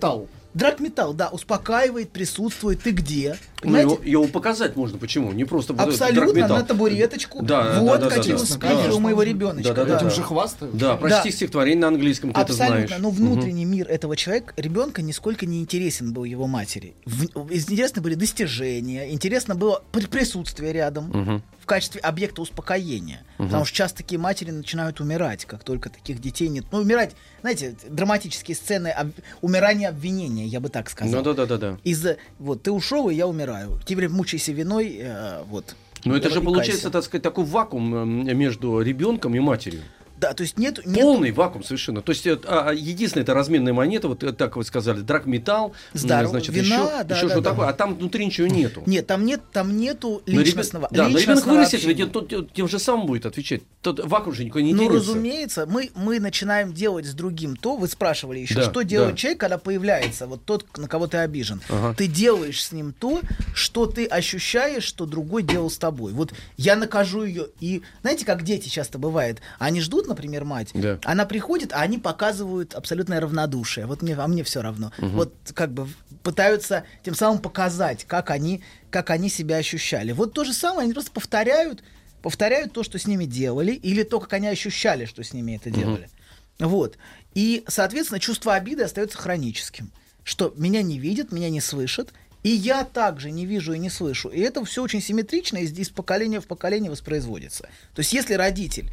[0.55, 1.13] Драгметалл.
[1.13, 2.81] Да, успокаивает, присутствует.
[2.81, 3.35] Ты где?
[3.61, 3.89] Ну, Понимаете?
[3.93, 4.97] его, его показать можно.
[4.97, 5.31] Почему?
[5.33, 7.43] Не просто Абсолютно, на табуреточку.
[7.43, 8.41] Да, вот да, да, какие да.
[8.41, 8.93] успехи Да.
[8.95, 9.73] у моего ребеночка.
[9.73, 10.15] Да, да, да, Этим да.
[10.15, 10.77] же хвастают.
[10.77, 11.35] Да, прочти Да.
[11.35, 12.87] стихотворение на английском, ты это Абсолютно.
[12.87, 13.01] знаешь.
[13.01, 16.93] Но внутренний мир этого человека, ребенка, нисколько не интересен был его матери.
[17.05, 23.23] В- интересны были достижения, интересно было при- присутствие рядом в качестве объекта успокоения.
[23.39, 26.65] Потому что часто такие матери начинают умирать, как только таких детей нет.
[26.71, 31.15] Ну, умирать, знаете, драматические сцены об- умирания обвинения, я бы так сказал.
[31.15, 31.79] Ну да, да, да, да.
[31.83, 33.79] Из-за вот ты ушел, и я умираю.
[33.83, 35.75] Теперь мучайся виной, э, вот.
[36.03, 39.81] Но это же получается, так сказать, такой вакуум э, между ребенком и матерью.
[40.25, 42.01] Да, то есть нет, нет Полный вакуум совершенно.
[42.01, 45.73] То есть э, а, а, единственная это разменная монета, вот э, так вы сказали, драгметалл,
[45.93, 46.29] Здорово.
[46.29, 47.49] значит, Вина, еще, да, еще да, что да.
[47.51, 48.81] такое, а там внутри ничего нету.
[48.87, 50.87] Нет, там нет, там нету Но ребен- личностного.
[50.89, 53.61] да, но ребенок личностного вырастет, ведь тот- тем же самым будет отвечать.
[53.83, 54.97] Тот вакуум же никуда не Ну, денется.
[55.11, 59.17] разумеется, мы, мы начинаем делать с другим то, вы спрашивали еще, Да, что делает да.
[59.17, 61.61] человек, когда появляется вот тот, на кого ты обижен.
[61.69, 61.93] Ага.
[61.95, 63.21] Ты делаешь с ним то,
[63.53, 66.13] что ты ощущаешь, что другой делал с тобой.
[66.13, 70.99] Вот я накажу ее, и знаете, как дети часто бывает, они ждут, например, мать, Да.
[71.03, 73.85] она приходит, а они показывают абсолютное равнодушие.
[73.85, 74.91] Вот мне, а мне все равно.
[74.97, 75.87] Вот как бы
[76.23, 80.11] пытаются тем самым показать, как они, как они себя ощущали.
[80.11, 81.83] Вот то же самое, они просто повторяют
[82.21, 85.69] повторяют то, что с ними делали, или то, как они ощущали, что с ними это
[85.69, 86.09] делали.
[86.57, 86.97] Вот.
[87.35, 89.91] И, соответственно, чувство обиды остается хроническим.
[90.23, 94.29] Что меня не видят, меня не слышат, и я также не вижу и не слышу.
[94.29, 97.69] И это все очень симметрично из, из поколения в поколение воспроизводится.
[97.93, 98.89] То есть, если родитель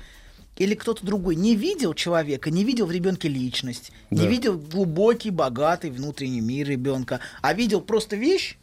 [0.57, 4.23] или кто-то другой не видел человека, не видел в ребенке личность, Да.
[4.23, 8.57] не видел глубокий, богатый внутренний мир ребенка, а видел просто вещь,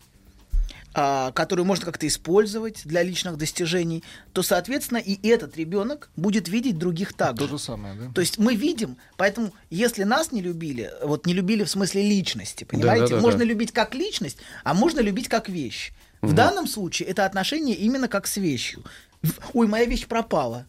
[0.93, 6.77] а, которую можно как-то использовать для личных достижений, то, соответственно, и этот ребенок будет видеть
[6.79, 7.51] других так То же.
[7.51, 8.11] же самое, да?
[8.13, 12.63] То есть мы видим, поэтому если нас не любили, вот не любили в смысле личности,
[12.63, 13.21] понимаете, Да-да-да-да.
[13.21, 15.91] можно любить как личность, а можно любить как вещь.
[16.21, 18.83] В данном случае это отношение именно как с вещью.
[19.53, 20.65] Ой, моя вещь пропала.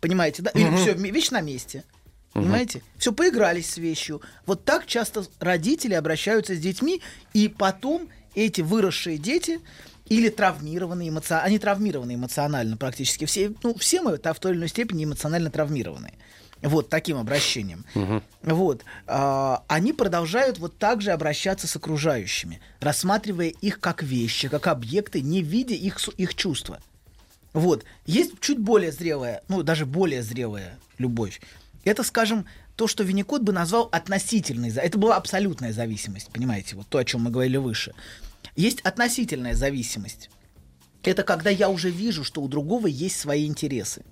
[0.00, 0.50] Понимаете, да?
[0.50, 1.84] Или все, вещь на месте.
[2.32, 2.82] Понимаете?
[2.96, 4.22] Все, поигрались с вещью.
[4.46, 7.02] Вот так часто родители обращаются с детьми,
[7.34, 9.60] и потом эти выросшие дети
[10.08, 14.68] или травмированные эмоционально, они травмированы эмоционально практически все, ну, все мы в той или иной
[14.68, 16.14] степени эмоционально травмированы.
[16.62, 17.86] Вот таким обращением.
[18.42, 18.84] Вот.
[19.06, 25.22] А, они продолжают вот так же обращаться с окружающими, рассматривая их как вещи, как объекты,
[25.22, 26.80] не видя их, их чувства.
[27.52, 27.84] Вот.
[28.06, 31.40] Есть чуть более зрелая, ну, даже более зрелая любовь.
[31.84, 34.70] Это, скажем, то, что Винникот бы назвал относительной.
[34.70, 37.92] Это была абсолютная зависимость, понимаете, вот то, о чем мы говорили выше.
[38.56, 40.30] Есть относительная зависимость.
[41.02, 44.04] Это когда я уже вижу, что у другого есть свои интересы.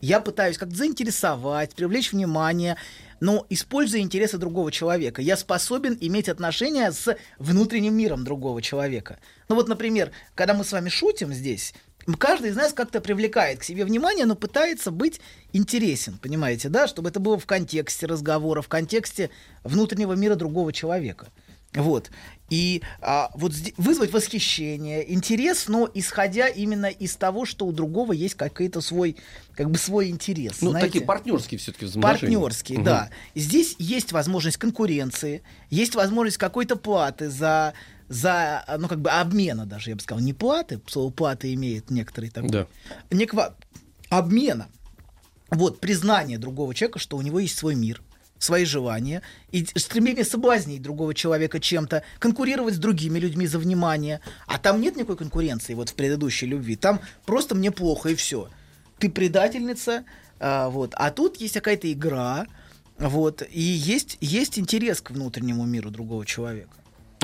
[0.00, 2.76] Я пытаюсь как-то заинтересовать, привлечь внимание,
[3.20, 5.22] но используя интересы другого человека.
[5.22, 9.18] Я способен иметь отношения с внутренним миром другого человека.
[9.48, 11.72] Ну вот, например, когда мы с вами шутим здесь,
[12.18, 15.20] каждый из нас как-то привлекает к себе внимание, но пытается быть
[15.52, 19.30] интересен, понимаете, да, чтобы это было в контексте разговора, в контексте
[19.62, 21.28] внутреннего мира другого человека.
[21.74, 22.10] Вот.
[22.50, 28.34] И а, вот вызвать восхищение, интерес, но исходя именно из того, что у другого есть
[28.34, 29.16] какой-то свой,
[29.54, 30.60] как бы свой интерес.
[30.60, 30.88] Ну, знаете.
[30.88, 32.36] такие партнерские все-таки взаимоотношения.
[32.36, 32.84] Партнерские, Мгм.
[32.84, 33.10] да.
[33.34, 37.72] Здесь есть возможность конкуренции, есть возможность какой-то платы за,
[38.08, 42.30] за, ну, как бы обмена даже, я бы сказал, не платы, слово платы имеет некоторый
[42.30, 42.66] такой, Да.
[43.10, 43.54] некого
[44.10, 44.68] обмена.
[45.50, 48.02] Вот, признание другого человека, что у него есть свой мир,
[48.38, 54.20] свои желания, и стремление соблазнить другого человека чем-то, конкурировать с другими людьми за внимание.
[54.46, 56.76] А там нет никакой конкуренции вот в предыдущей любви.
[56.76, 58.48] Там просто мне плохо и все.
[58.98, 60.04] Ты предательница,
[60.40, 60.92] а, вот.
[60.96, 62.46] А тут есть какая-то игра,
[62.98, 66.70] вот, и есть, есть интерес к внутреннему миру другого человека.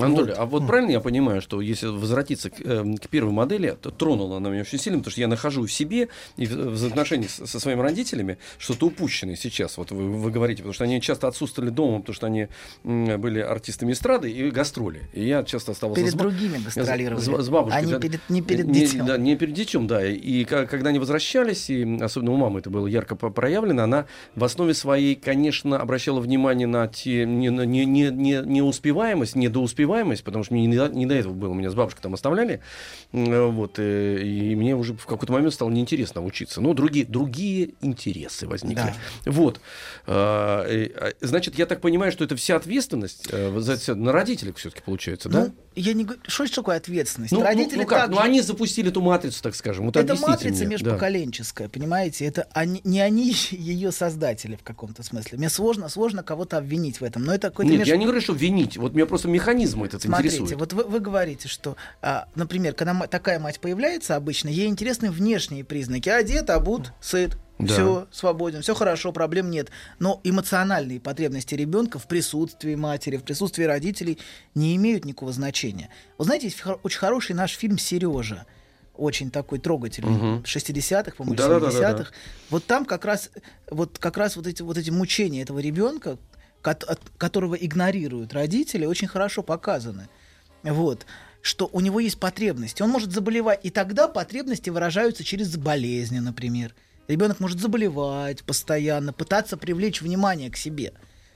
[0.05, 3.91] Анатолий, а вот правильно я понимаю, что если возвратиться к, эм, к первой модели, то
[3.91, 7.27] тронула она меня очень сильно, потому что я нахожу в себе и в, в отношении
[7.27, 9.77] с- со своими родителями что-то упущенное сейчас.
[9.79, 12.49] Вот вы, вы говорите, потому что они часто отсутствовали дома, потому что они
[12.85, 15.03] м, были артистами эстрады и гастроли.
[15.13, 17.81] И я часто оставался Перед с другими гастролировали, с, с бабушкой.
[17.81, 17.99] а не да.
[17.99, 19.07] перед- не перед не, детем.
[19.07, 20.07] Да, не перед детем, да.
[20.07, 24.45] И ка- когда они возвращались, и особенно у мамы это было ярко проявлено, она в
[24.45, 29.71] основе своей, конечно, обращала внимание на те не, на- не, не, не, неуспеваемость, недоуспеваемость,
[30.25, 31.53] потому что мне не, до- не до этого было.
[31.55, 32.61] Меня с бабушкой там оставляли.
[33.13, 36.61] М, Вот, э, и мне уже в какой-то момент стало неинтересно учиться.
[36.61, 38.95] Ну, другие, другие интересы возникли.
[39.25, 39.31] Да.
[39.31, 39.61] Вот.
[40.07, 44.13] А, э, а, Значит, я так понимаю, что это вся ответственность э, за это на
[44.13, 45.45] родителях все-таки получается, да?
[45.47, 47.33] Ну, я не говорю, что это такое ответственность?
[47.33, 47.99] Ну, ну, Родители ну как?
[48.07, 49.87] также- Ну, они запустили эту матрицу, так скажем.
[49.87, 50.77] Вот это матрица мне.
[50.79, 50.85] Да.
[50.91, 52.25] межпоколенческая, понимаете?
[52.25, 55.39] Это они, не они ее создатели в каком-то смысле.
[55.39, 57.25] Мне сложно, сложно кого-то обвинить в этом.
[57.25, 58.77] Но это какой-то Нет, меж- я не говорю, что винить.
[58.77, 60.61] Вот меня просто механизм этот Смотрите, интересует.
[60.61, 65.65] вот вы, вы говорите, что, а, например, когда такая мать появляется обычно, ей интересны внешние
[65.65, 66.09] признаки.
[66.09, 67.67] Одет, обут, сыт, Да.
[67.67, 69.69] все свободен, все хорошо, проблем нет.
[69.99, 74.19] Но эмоциональные потребности ребенка в присутствии матери, в присутствии родителей
[74.55, 75.91] не имеют никакого значения.
[76.19, 78.47] Вы знаете, есть очень хороший наш фильм Сережа.
[78.95, 80.11] Очень такой трогательный.
[80.11, 80.43] Мгм.
[80.45, 82.03] 60-х, по-моему, Да-да-да-да-да.
[82.03, 82.13] 70-х.
[82.51, 83.31] Вот там как раз
[83.71, 86.19] вот, как раз вот, эти, вот эти мучения этого ребенка,
[86.63, 90.09] которого игнорируют родители, очень хорошо показаны.
[90.63, 91.07] Вот
[91.43, 92.83] что у него есть потребности.
[92.83, 96.75] Он может заболевать, и тогда потребности выражаются через болезни, например.
[97.09, 100.93] Ребенок может заболевать постоянно, пытаться привлечь внимание к себе.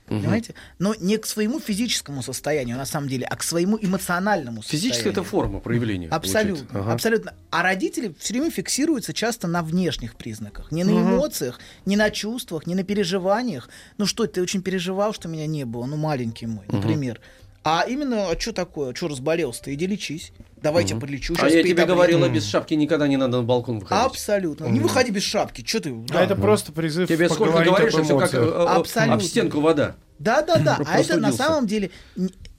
[0.07, 0.53] Понимаете?
[0.77, 4.91] Но не к своему физическому состоянию, на самом деле, а к своему эмоциональному состоянию.
[4.93, 6.09] Физическая это форма проявления.
[6.09, 6.79] Абсолютно, получается.
[6.79, 6.93] Ага.
[6.93, 7.33] абсолютно.
[7.49, 12.67] А родители все время фиксируются часто на внешних признаках, не на эмоциях, не на чувствах,
[12.67, 13.69] не на переживаниях.
[13.97, 17.19] Ну что, ты очень переживал, что меня не было, ну маленький мой, например.
[17.63, 20.31] А именно, а что такое, что разболелся-то, иди лечись.
[20.65, 21.35] Давайте подлечу.
[21.37, 21.87] А я тебе таблетки.
[21.87, 24.03] говорила, без шапки никогда не надо на балкон выходить.
[24.03, 24.65] Абсолютно.
[24.65, 25.63] Не выходи без шапки.
[25.63, 25.91] Что ты?
[26.09, 26.23] А да.
[26.23, 29.21] это просто призыв Тебе сколько говоришь, об и все как э, э, об Абсолютно.
[29.21, 29.95] стенку вода.
[30.17, 30.79] Да, да, да.
[30.87, 31.91] А это на самом деле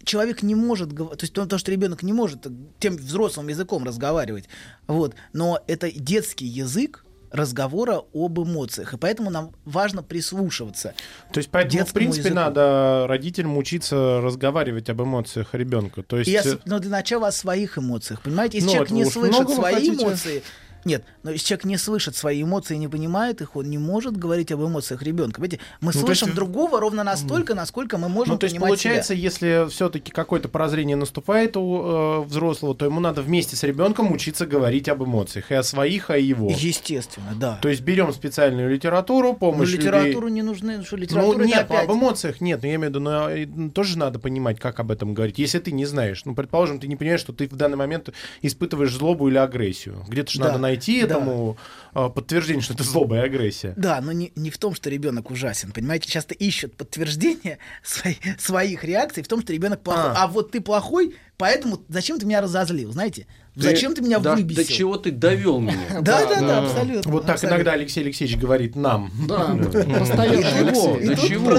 [0.04, 2.46] человек не может говорить, то есть то, то, что ребенок не может
[2.78, 4.44] тем взрослым языком разговаривать,
[4.86, 5.16] вот.
[5.32, 8.94] Но это детский язык, разговора об эмоциях.
[8.94, 10.94] И поэтому нам важно прислушиваться.
[11.32, 12.34] То есть, поэтому, в принципе, языку.
[12.36, 16.02] надо родителям учиться разговаривать об эмоциях ребенка.
[16.02, 18.22] То есть, И э, но для начала о своих эмоциях.
[18.22, 20.04] Понимаете, если Ну, человек не слышит свои хотите.
[20.04, 20.42] эмоции.
[20.86, 24.52] Нет, но если человек не слышит свои эмоции не понимает их, он не может говорить
[24.52, 25.40] об эмоциях ребенка.
[25.40, 29.14] Понимаете, мы Ну, слышим есть- другого ровно настолько, насколько мы можем ну, то есть, получается,
[29.14, 29.22] себя.
[29.22, 34.46] если все-таки какое-то прозрение наступает у э, взрослого, то ему надо вместе с ребенком учиться
[34.46, 35.50] говорить об эмоциях.
[35.50, 36.50] И о своих, и о его.
[36.56, 37.58] Естественно, да.
[37.60, 41.74] То есть берем специальную литературу, помощь людей- литературу не нужны, что литература Ну, нет, ну,
[41.74, 41.88] опять...
[41.90, 44.92] об эмоциях нет, но я имею в виду, но э, тоже надо понимать, как об
[44.92, 45.38] этом говорить.
[45.40, 48.10] Если ты не знаешь, ну, предположим, ты не понимаешь, что ты в данный момент
[48.42, 50.04] испытываешь злобу или агрессию.
[50.06, 51.06] Где-то же Да, надо найти да.
[51.06, 51.56] этому
[51.94, 53.74] э, подтверждение, что это злоба и агрессия.
[53.76, 55.72] Да, но не, не в том, что ребенок ужасен.
[55.72, 60.12] Понимаете, часто ищут подтверждение свои- своих реакций в том, что ребенок плохой.
[60.12, 60.24] А.
[60.24, 60.26] А.
[60.26, 62.92] вот ты плохой, поэтому зачем ты меня разозлил?
[62.92, 63.26] Знаете?
[63.56, 64.62] Зачем ты меня да, выбесил?
[64.62, 65.76] До чего ты довел меня?
[66.02, 67.10] Да, да, да, абсолютно.
[67.10, 69.10] Вот так иногда Алексей Алексеевич говорит нам.
[69.26, 69.56] Да,
[69.98, 70.42] постоянно.
[70.42, 70.94] чего?
[70.94, 71.50] тут, и До тут чего?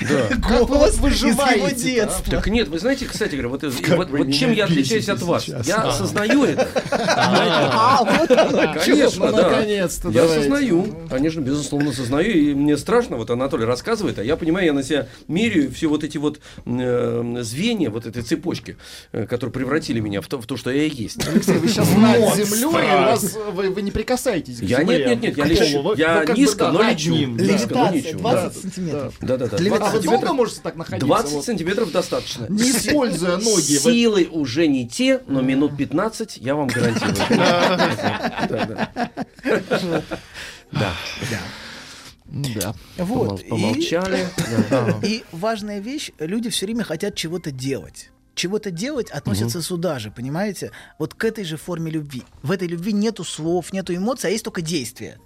[0.00, 1.72] Проступает Как вы голос вот из его а?
[1.72, 2.30] детства.
[2.30, 5.44] Так нет, вы знаете, кстати говоря, вот, вот чем я отличаюсь от вас?
[5.44, 5.66] сейчас.
[5.66, 6.68] Я осознаю это.
[6.90, 8.84] А, вот.
[8.84, 9.50] Конечно, да.
[9.50, 14.66] наконец-то, Я осознаю, конечно, безусловно, осознаю, и мне страшно, вот Анатолий рассказывает, а я понимаю,
[14.66, 18.76] я на себя меряю все вот эти вот э, звенья, вот этой цепочки,
[19.12, 21.26] э, которые превратили меня в то, в то, что я и есть.
[21.28, 24.98] Алексей, вы сейчас над землей, вас, вы, вы не прикасаетесь к Я земле.
[24.98, 25.94] нет, нет, нет, я лечу.
[25.96, 27.14] Я низко, да, но лечу.
[27.14, 28.18] Левитация лечу.
[28.18, 28.50] 20 Да.
[28.60, 29.14] сантиметров.
[29.20, 29.56] Да, да, да.
[29.92, 31.06] Для 20 А вы долго сантиметров, можете так находиться?
[31.06, 32.46] 20 Вот, сантиметров достаточно.
[32.48, 33.78] не используя ноги.
[33.78, 37.16] Силы уже не те, но минут 15 я вам гарантирую.
[40.72, 40.92] Да,
[41.30, 41.40] да.
[42.26, 42.74] Да.
[42.98, 43.42] Вот.
[43.42, 44.28] Помол- Помолчали.
[45.04, 48.10] И важная вещь, люди все время хотят чего-то делать.
[48.36, 50.70] Чего-то делать относится сюда же, понимаете?
[50.98, 52.22] Вот к этой же форме любви.
[52.42, 55.18] В этой любви нету слов, нету эмоций, а есть только действия.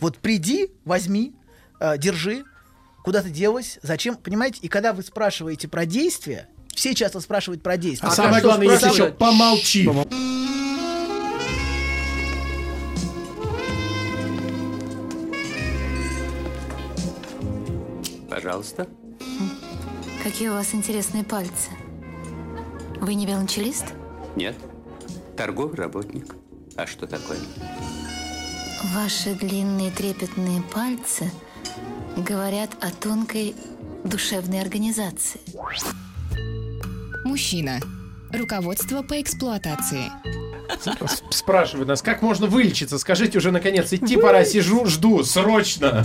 [0.00, 1.32] Вот приди, возьми,
[1.78, 2.42] э, держи,
[3.02, 4.58] куда ты делась, зачем, понимаете?
[4.62, 8.08] И когда вы спрашиваете про действия, все часто спрашивают про действия.
[8.08, 9.88] А, А самое главное, есть еще помолчи.
[18.30, 18.88] Пожалуйста.
[20.22, 21.70] Какие у вас интересные пальцы.
[23.00, 23.86] Вы не велончелист?
[24.36, 24.56] Нет.
[25.36, 26.34] Торговый работник.
[26.76, 27.38] А что такое?
[28.94, 31.30] Ваши длинные трепетные пальцы
[32.16, 33.54] говорят о тонкой
[34.04, 35.40] душевной организации.
[37.24, 37.80] Мужчина.
[38.32, 40.10] Руководство по эксплуатации.
[41.30, 42.98] Спрашивают нас, как можно вылечиться?
[42.98, 46.04] Скажите уже, наконец, идти пора, сижу, жду, срочно.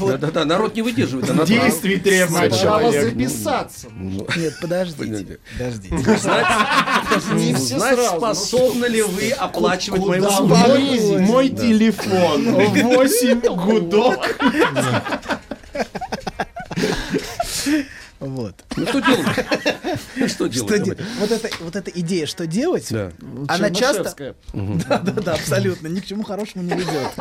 [0.00, 1.44] Да-да-да, народ не выдерживает.
[1.46, 3.88] Действий требует Сначала записаться.
[3.90, 5.38] Нет, подождите.
[5.52, 5.96] Подождите.
[7.56, 11.18] Знать, способны ли вы оплачивать лезете?
[11.18, 12.54] мой телефон.
[12.54, 14.38] 8 гудок.
[18.34, 18.64] Вот.
[18.76, 19.26] Ну что делать?
[20.16, 20.98] Ну, Что делать?
[21.20, 23.12] Вот, эта, вот эта идея, что делать, Да.
[23.46, 24.34] она часто...
[24.52, 25.86] Да, да, да, абсолютно.
[25.86, 27.12] Ни к чему хорошему не ведет.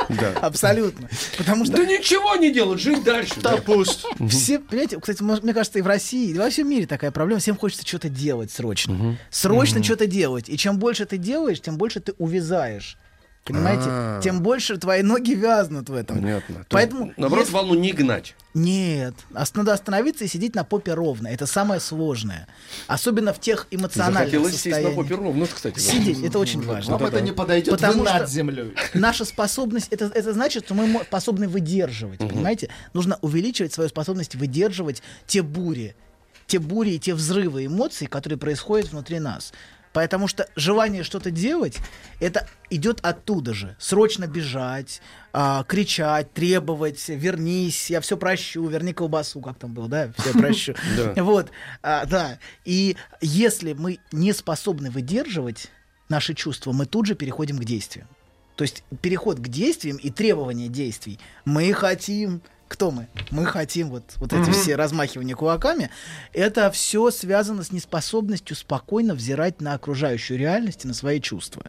[0.42, 1.08] Абсолютно.
[1.38, 3.36] Потому что Да ничего не делать, жить дальше.
[3.42, 4.04] Да пусть.
[4.30, 7.40] все, понимаете, кстати, мне кажется, и в России, и во всем мире такая проблема.
[7.40, 9.16] Всем хочется что-то делать срочно.
[9.30, 10.50] Срочно что-то делать.
[10.50, 12.98] И чем больше ты делаешь, тем больше ты увязаешь.
[13.46, 13.84] Понимаете?
[13.88, 14.22] А.
[14.22, 16.18] Тем больше твои ноги вязнут в этом.
[16.22, 16.56] Понятно.
[16.60, 18.36] То Поэтому есть, Наоборот, если- волну не гнать.
[18.54, 19.16] Нет,
[19.56, 21.28] надо остановиться и сидеть на попе ровно.
[21.28, 22.48] Это самое сложное.
[22.88, 24.96] Особенно в тех эмоциональных Захотелось сесть на состояниях.
[24.96, 25.80] попе ровно, кстати.
[25.80, 25.92] говоря.
[25.92, 26.98] Сидеть, это очень важно.
[26.98, 28.74] Вам это не подойдет, Потому вы что- над землей.
[28.94, 32.70] Наша способность, это, это значит, что мы способны выдерживать, понимаете?
[32.94, 35.96] Нужно увеличивать свою способность выдерживать те бури,
[36.48, 39.52] те бури и те взрывы эмоций, которые происходят внутри нас.
[39.94, 41.78] Потому что желание что-то делать,
[42.20, 43.76] это идет оттуда же.
[43.80, 45.02] Срочно бежать,
[45.32, 50.74] а, кричать, требовать, вернись, я все прощу, верни колбасу, как там было, да, все прощу.
[51.16, 51.52] Вот,
[51.84, 52.40] а, да.
[52.66, 55.68] И если мы не способны выдерживать
[56.10, 58.08] наши чувства, мы тут же переходим к действиям.
[58.56, 61.20] То есть переход к действиям и требование действий.
[61.46, 62.42] Мы хотим...
[62.74, 63.08] Кто мы?
[63.30, 65.92] Мы хотим вот, вот эти все размахивания кулаками.
[66.34, 71.66] Это все связано с неспособностью спокойно взирать на окружающую реальность и на свои чувства.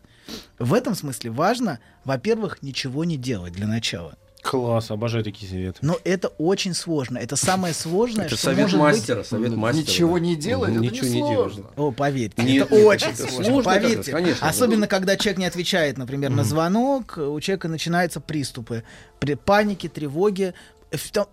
[0.59, 4.16] В этом смысле важно, во-первых, ничего не делать для начала.
[4.40, 5.78] Класс, обожаю такие советы.
[5.80, 7.16] Но это очень сложно.
[7.16, 9.82] Это самое сложное, Это что совет может мастера, совет мастера.
[9.82, 10.20] Ничего да.
[10.24, 11.57] не делать, это Ничего не несложно.
[11.62, 11.72] делать.
[11.78, 13.44] О, поверьте, Нет, это нет, очень это сложно.
[13.44, 14.12] сложно поверьте.
[14.12, 18.84] раз, конечно, Особенно, когда человек не отвечает, например, на звонок, у человека начинаются приступы
[19.18, 20.52] при паники, тревоги.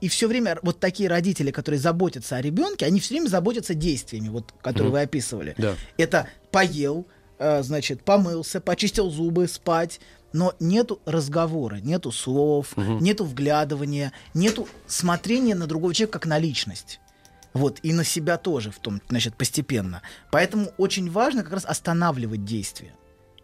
[0.01, 4.29] И все время вот такие родители, которые заботятся о ребенке, они все время заботятся действиями,
[4.29, 5.55] вот, которые вы описывали.
[5.57, 5.75] Да.
[5.97, 7.07] Это поел,
[7.39, 9.99] э, значит, помылся, почистил зубы, спать,
[10.33, 16.99] но нету разговора, нету слов, нету вглядывания, нету смотрения на другого человека как на личность.
[17.53, 20.01] Вот, и на себя тоже, в том, значит, постепенно.
[20.31, 22.93] Поэтому очень важно как раз останавливать действие.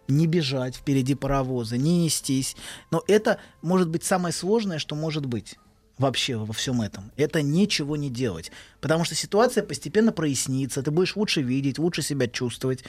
[0.07, 2.55] Не бежать впереди паровоза, не нестись.
[2.89, 5.57] Но это может быть самое сложное, что может быть
[5.97, 7.11] вообще во всем этом.
[7.17, 8.51] Это ничего не делать.
[8.81, 12.83] Потому что ситуация постепенно прояснится, ты будешь лучше видеть, лучше себя чувствовать.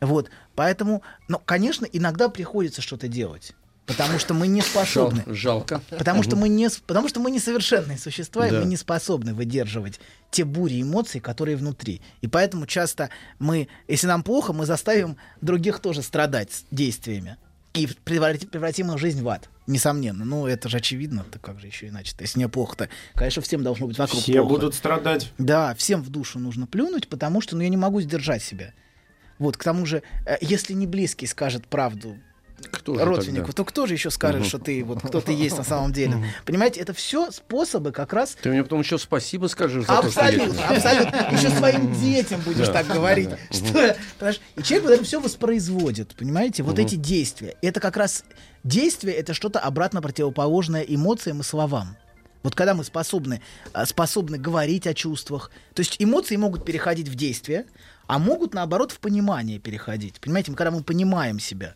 [0.00, 3.52] Вот, поэтому, ну, конечно, иногда приходится что-то делать.
[3.86, 5.24] Потому что мы не способны.
[5.26, 5.82] Жал- жалко.
[5.90, 8.60] Потому что мы не, потому что мы несовершенные существа, и Да.
[8.60, 10.00] мы не способны выдерживать
[10.30, 12.00] те бури эмоций, которые внутри.
[12.22, 17.36] И поэтому часто мы, если нам плохо, мы заставим других тоже страдать действиями.
[17.74, 19.50] И преврати- превратим их жизнь в ад.
[19.66, 20.24] Несомненно.
[20.24, 21.24] Ну, это же очевидно.
[21.30, 22.14] Так как же еще иначе?
[22.20, 24.48] Если мне плохо-то, конечно, всем должно быть вокруг Все плохо.
[24.48, 25.32] будут страдать.
[25.38, 28.74] Да, всем в душу нужно плюнуть, потому что ну, я не могу сдержать себя.
[29.38, 32.18] Вот, к тому же, э, если не близкий скажет правду
[32.70, 33.52] Кто родственнику, тогда?
[33.56, 34.48] то кто же еще скажет, Мгм.
[34.48, 36.24] что ты вот кто ты есть на самом деле?
[36.44, 40.20] Понимаете, это все способы как раз Ты мне потом еще спасибо скажешь за то, что
[40.20, 41.28] Абсолютно, абсолютно.
[41.32, 43.30] Еще своим детям будешь так говорить.
[43.50, 43.96] Что,
[44.56, 46.62] и человек вот это все воспроизводит, понимаете?
[46.62, 47.56] Вот эти действия.
[47.62, 48.24] Это как раз
[48.62, 51.96] действие, это что-то обратно противоположное эмоциям и словам.
[52.42, 53.40] Вот когда мы способны,
[53.72, 57.64] а, способны говорить о чувствах, то есть эмоции могут переходить в действие,
[58.06, 60.20] а могут, наоборот, в понимание переходить.
[60.20, 61.74] Понимаете, мы- когда мы понимаем себя.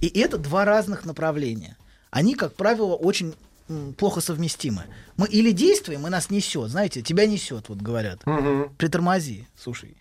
[0.00, 1.76] И это два разных направления.
[2.10, 3.34] Они, как правило, очень
[3.98, 4.82] плохо совместимы.
[5.16, 8.20] Мы или действуем, и нас несет, знаете, тебя несет, вот говорят.
[8.78, 9.96] Притормози, слушай.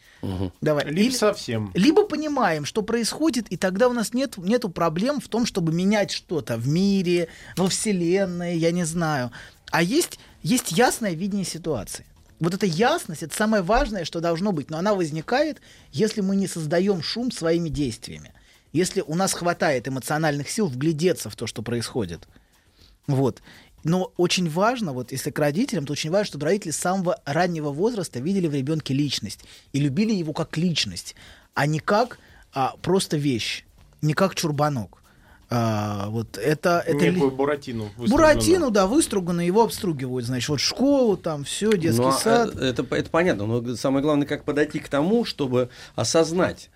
[0.61, 0.85] Давай.
[0.85, 1.71] Либо Или- совсем.
[1.75, 6.11] либо понимаем, что происходит, и тогда у нас нет нету проблем в том, чтобы менять
[6.11, 9.31] что-то в мире, во Вселенной, я не знаю.
[9.71, 12.05] А есть, есть ясное видение ситуации.
[12.39, 14.69] Вот эта ясность, это самое важное, что должно быть.
[14.69, 15.61] Но она возникает,
[15.91, 18.33] если мы не создаем шум своими действиями.
[18.71, 22.27] Если у нас хватает эмоциональных сил вглядеться в то, что происходит.
[23.07, 23.41] Вот.
[23.83, 27.71] Но очень важно, вот если к родителям, то очень важно, чтобы родители с самого раннего
[27.71, 31.15] возраста видели в ребенке личность и любили его как личность,
[31.53, 32.19] а не как
[32.53, 33.65] а, просто вещь,
[34.01, 34.98] не как чурбанок.
[35.51, 37.85] А, вот это, это ли- Некую Буратину.
[37.97, 38.09] выструганную.
[38.35, 42.55] Буратино, да, выстругано, его обстругивают, значит, вот школу, там, все, детский Ну, а, сад.
[42.55, 46.69] э, Это, это понятно, но самое главное, как подойти к тому, чтобы осознать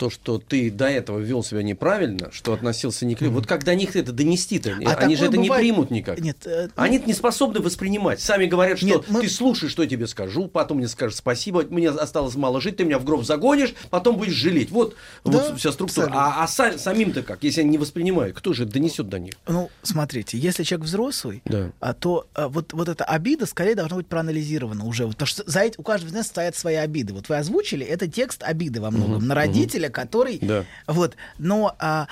[0.00, 3.34] то, что ты до этого вел себя неправильно, что относился не к людям.
[3.34, 4.78] Вот как до них это донести-то?
[4.86, 6.18] А Они же это не бывает- примут никак.
[6.20, 8.18] Нет, э, ну, Они не способны воспринимать.
[8.18, 11.64] Сами говорят, что Нет, мы- ты слушай, что я тебе скажу, потом мне скажешь спасибо,
[11.68, 14.70] мне осталось мало жить, ты меня в гроб загонишь, потом будешь жалеть.
[14.70, 16.06] Вот, Да, вот вся структура.
[16.06, 16.40] абсолютно.
[16.40, 19.34] А, а са- самим-то как, если они не воспринимают, кто же донесет до них?
[19.46, 21.72] Ну, смотрите, если человек взрослый, Да.
[21.80, 25.06] а, то а, вот, вот эта обида скорее должна быть проанализирована уже.
[25.08, 27.12] Потому что за у каждого из нас стоят свои обиды.
[27.12, 30.38] Вот вы озвучили, это текст обиды во многом на родителя, который...
[30.40, 30.64] Да.
[30.86, 31.74] Вот, но...
[31.78, 32.06] а,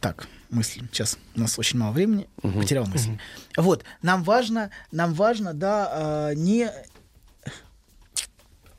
[0.00, 0.82] так, мысль.
[0.92, 2.28] Сейчас у нас очень мало времени.
[2.42, 3.18] Потерял мысль.
[3.56, 6.30] Вот, нам важно, нам важно, да, а,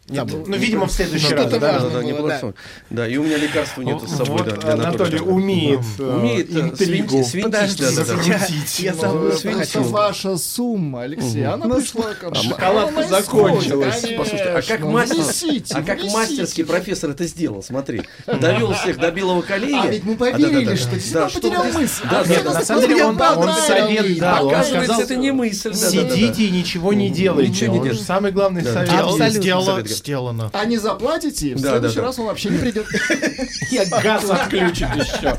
[0.10, 0.16] не...
[0.16, 0.45] Забыл.
[0.47, 1.51] Ну, видимо, в следующий Ну, раз.
[1.51, 1.60] да.
[1.60, 1.89] важно.
[1.89, 2.53] Да, да, не было,
[2.89, 3.08] да.
[3.08, 4.38] и у меня лекарства нету с собой.
[4.43, 7.18] Вот да, Анатолий умеет, э, Умеет э, интригу.
[7.20, 8.24] свинти- свинтить, Подожди, да, да, да.
[8.24, 8.39] я,
[8.78, 11.43] я забыл, Ну, это ваша сумма, Алексей.
[11.45, 14.05] Она пришла к шоколадка закончилась.
[14.18, 15.24] Послушайте, а как, мастер,
[15.74, 18.03] а как мастерский профессор это сделал, смотри.
[18.26, 19.82] Довел всех до белого колея.
[19.84, 22.03] А ведь мы А, поверили, что действительно потерял мысль.
[22.10, 23.18] Да, А да, На самом деле он,
[23.68, 24.47] совет дал.
[24.47, 25.74] Он Оказывается, сказал, это не мысль.
[25.74, 27.51] сидите и ничего не делайте.
[27.51, 28.05] Ничего не Вот делайте.
[28.05, 28.89] Самый главный совет.
[28.89, 29.97] Абсолютно.
[29.98, 30.50] Сделано.
[30.54, 32.08] А не заплатите, в Да, следующий да, да.
[32.08, 32.86] раз он вообще не придет.
[33.72, 35.38] Я газ отключит еще.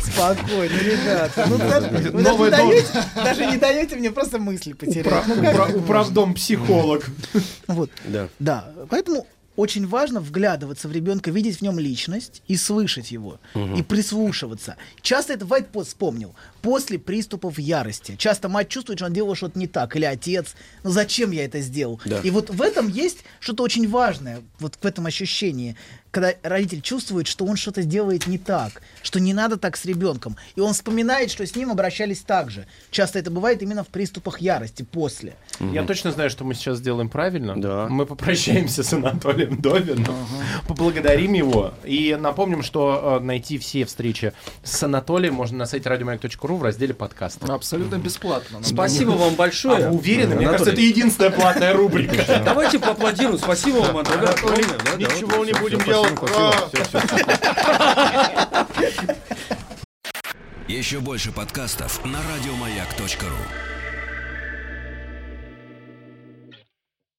[0.00, 1.46] Спокойно, ребята.
[1.48, 2.68] Ну, даже, вы даже, не Новый дом.
[2.68, 5.06] даете, даже не даете мне просто мысли потерять.
[5.06, 7.04] Упра- упра- Управдом психолог.
[7.66, 7.90] Вот.
[8.06, 8.28] Да.
[8.38, 9.26] Да, поэтому
[9.58, 13.40] очень важно вглядываться в ребенка, видеть в нем личность и слышать его,
[13.76, 14.76] и прислушиваться.
[15.02, 18.14] Часто это по- вспомнил, после приступов ярости.
[18.16, 20.54] Часто мать чувствует, что он делал что-то не так, или отец,
[20.84, 22.00] ну зачем я это сделал?
[22.04, 22.20] Да.
[22.20, 25.74] И вот в этом есть что-то очень важное, вот в этом ощущении,
[26.10, 30.36] когда родитель чувствует, что он что-то делает не так, что не надо так с ребенком,
[30.56, 32.66] и он вспоминает, что с ним обращались так же.
[32.90, 35.34] Часто это бывает именно в приступах ярости после.
[35.60, 37.60] Я точно знаю, что мы сейчас сделаем правильно.
[37.60, 37.86] Да.
[37.88, 40.16] Мы попрощаемся с Анатолием Довином,
[40.66, 44.32] поблагодарим его и напомним, что э, найти все встречи
[44.62, 47.46] с Анатолием можно на сайте радиомаяк.ру в разделе подкасты.
[47.50, 48.60] Абсолютно бесплатно.
[48.62, 49.88] Спасибо вам А большое.
[49.88, 50.36] вы уверены?
[50.36, 50.50] Мне Анатолий.
[50.52, 52.42] кажется, это единственная платная рубрика.
[52.44, 53.38] Давайте поаплодируем.
[53.38, 54.64] Спасибо вам, Анатолий.
[54.68, 55.97] Да, да, ничего не будем делать.
[56.04, 56.70] А.
[60.68, 63.77] Еще больше подкастов на радиомаяк.ру.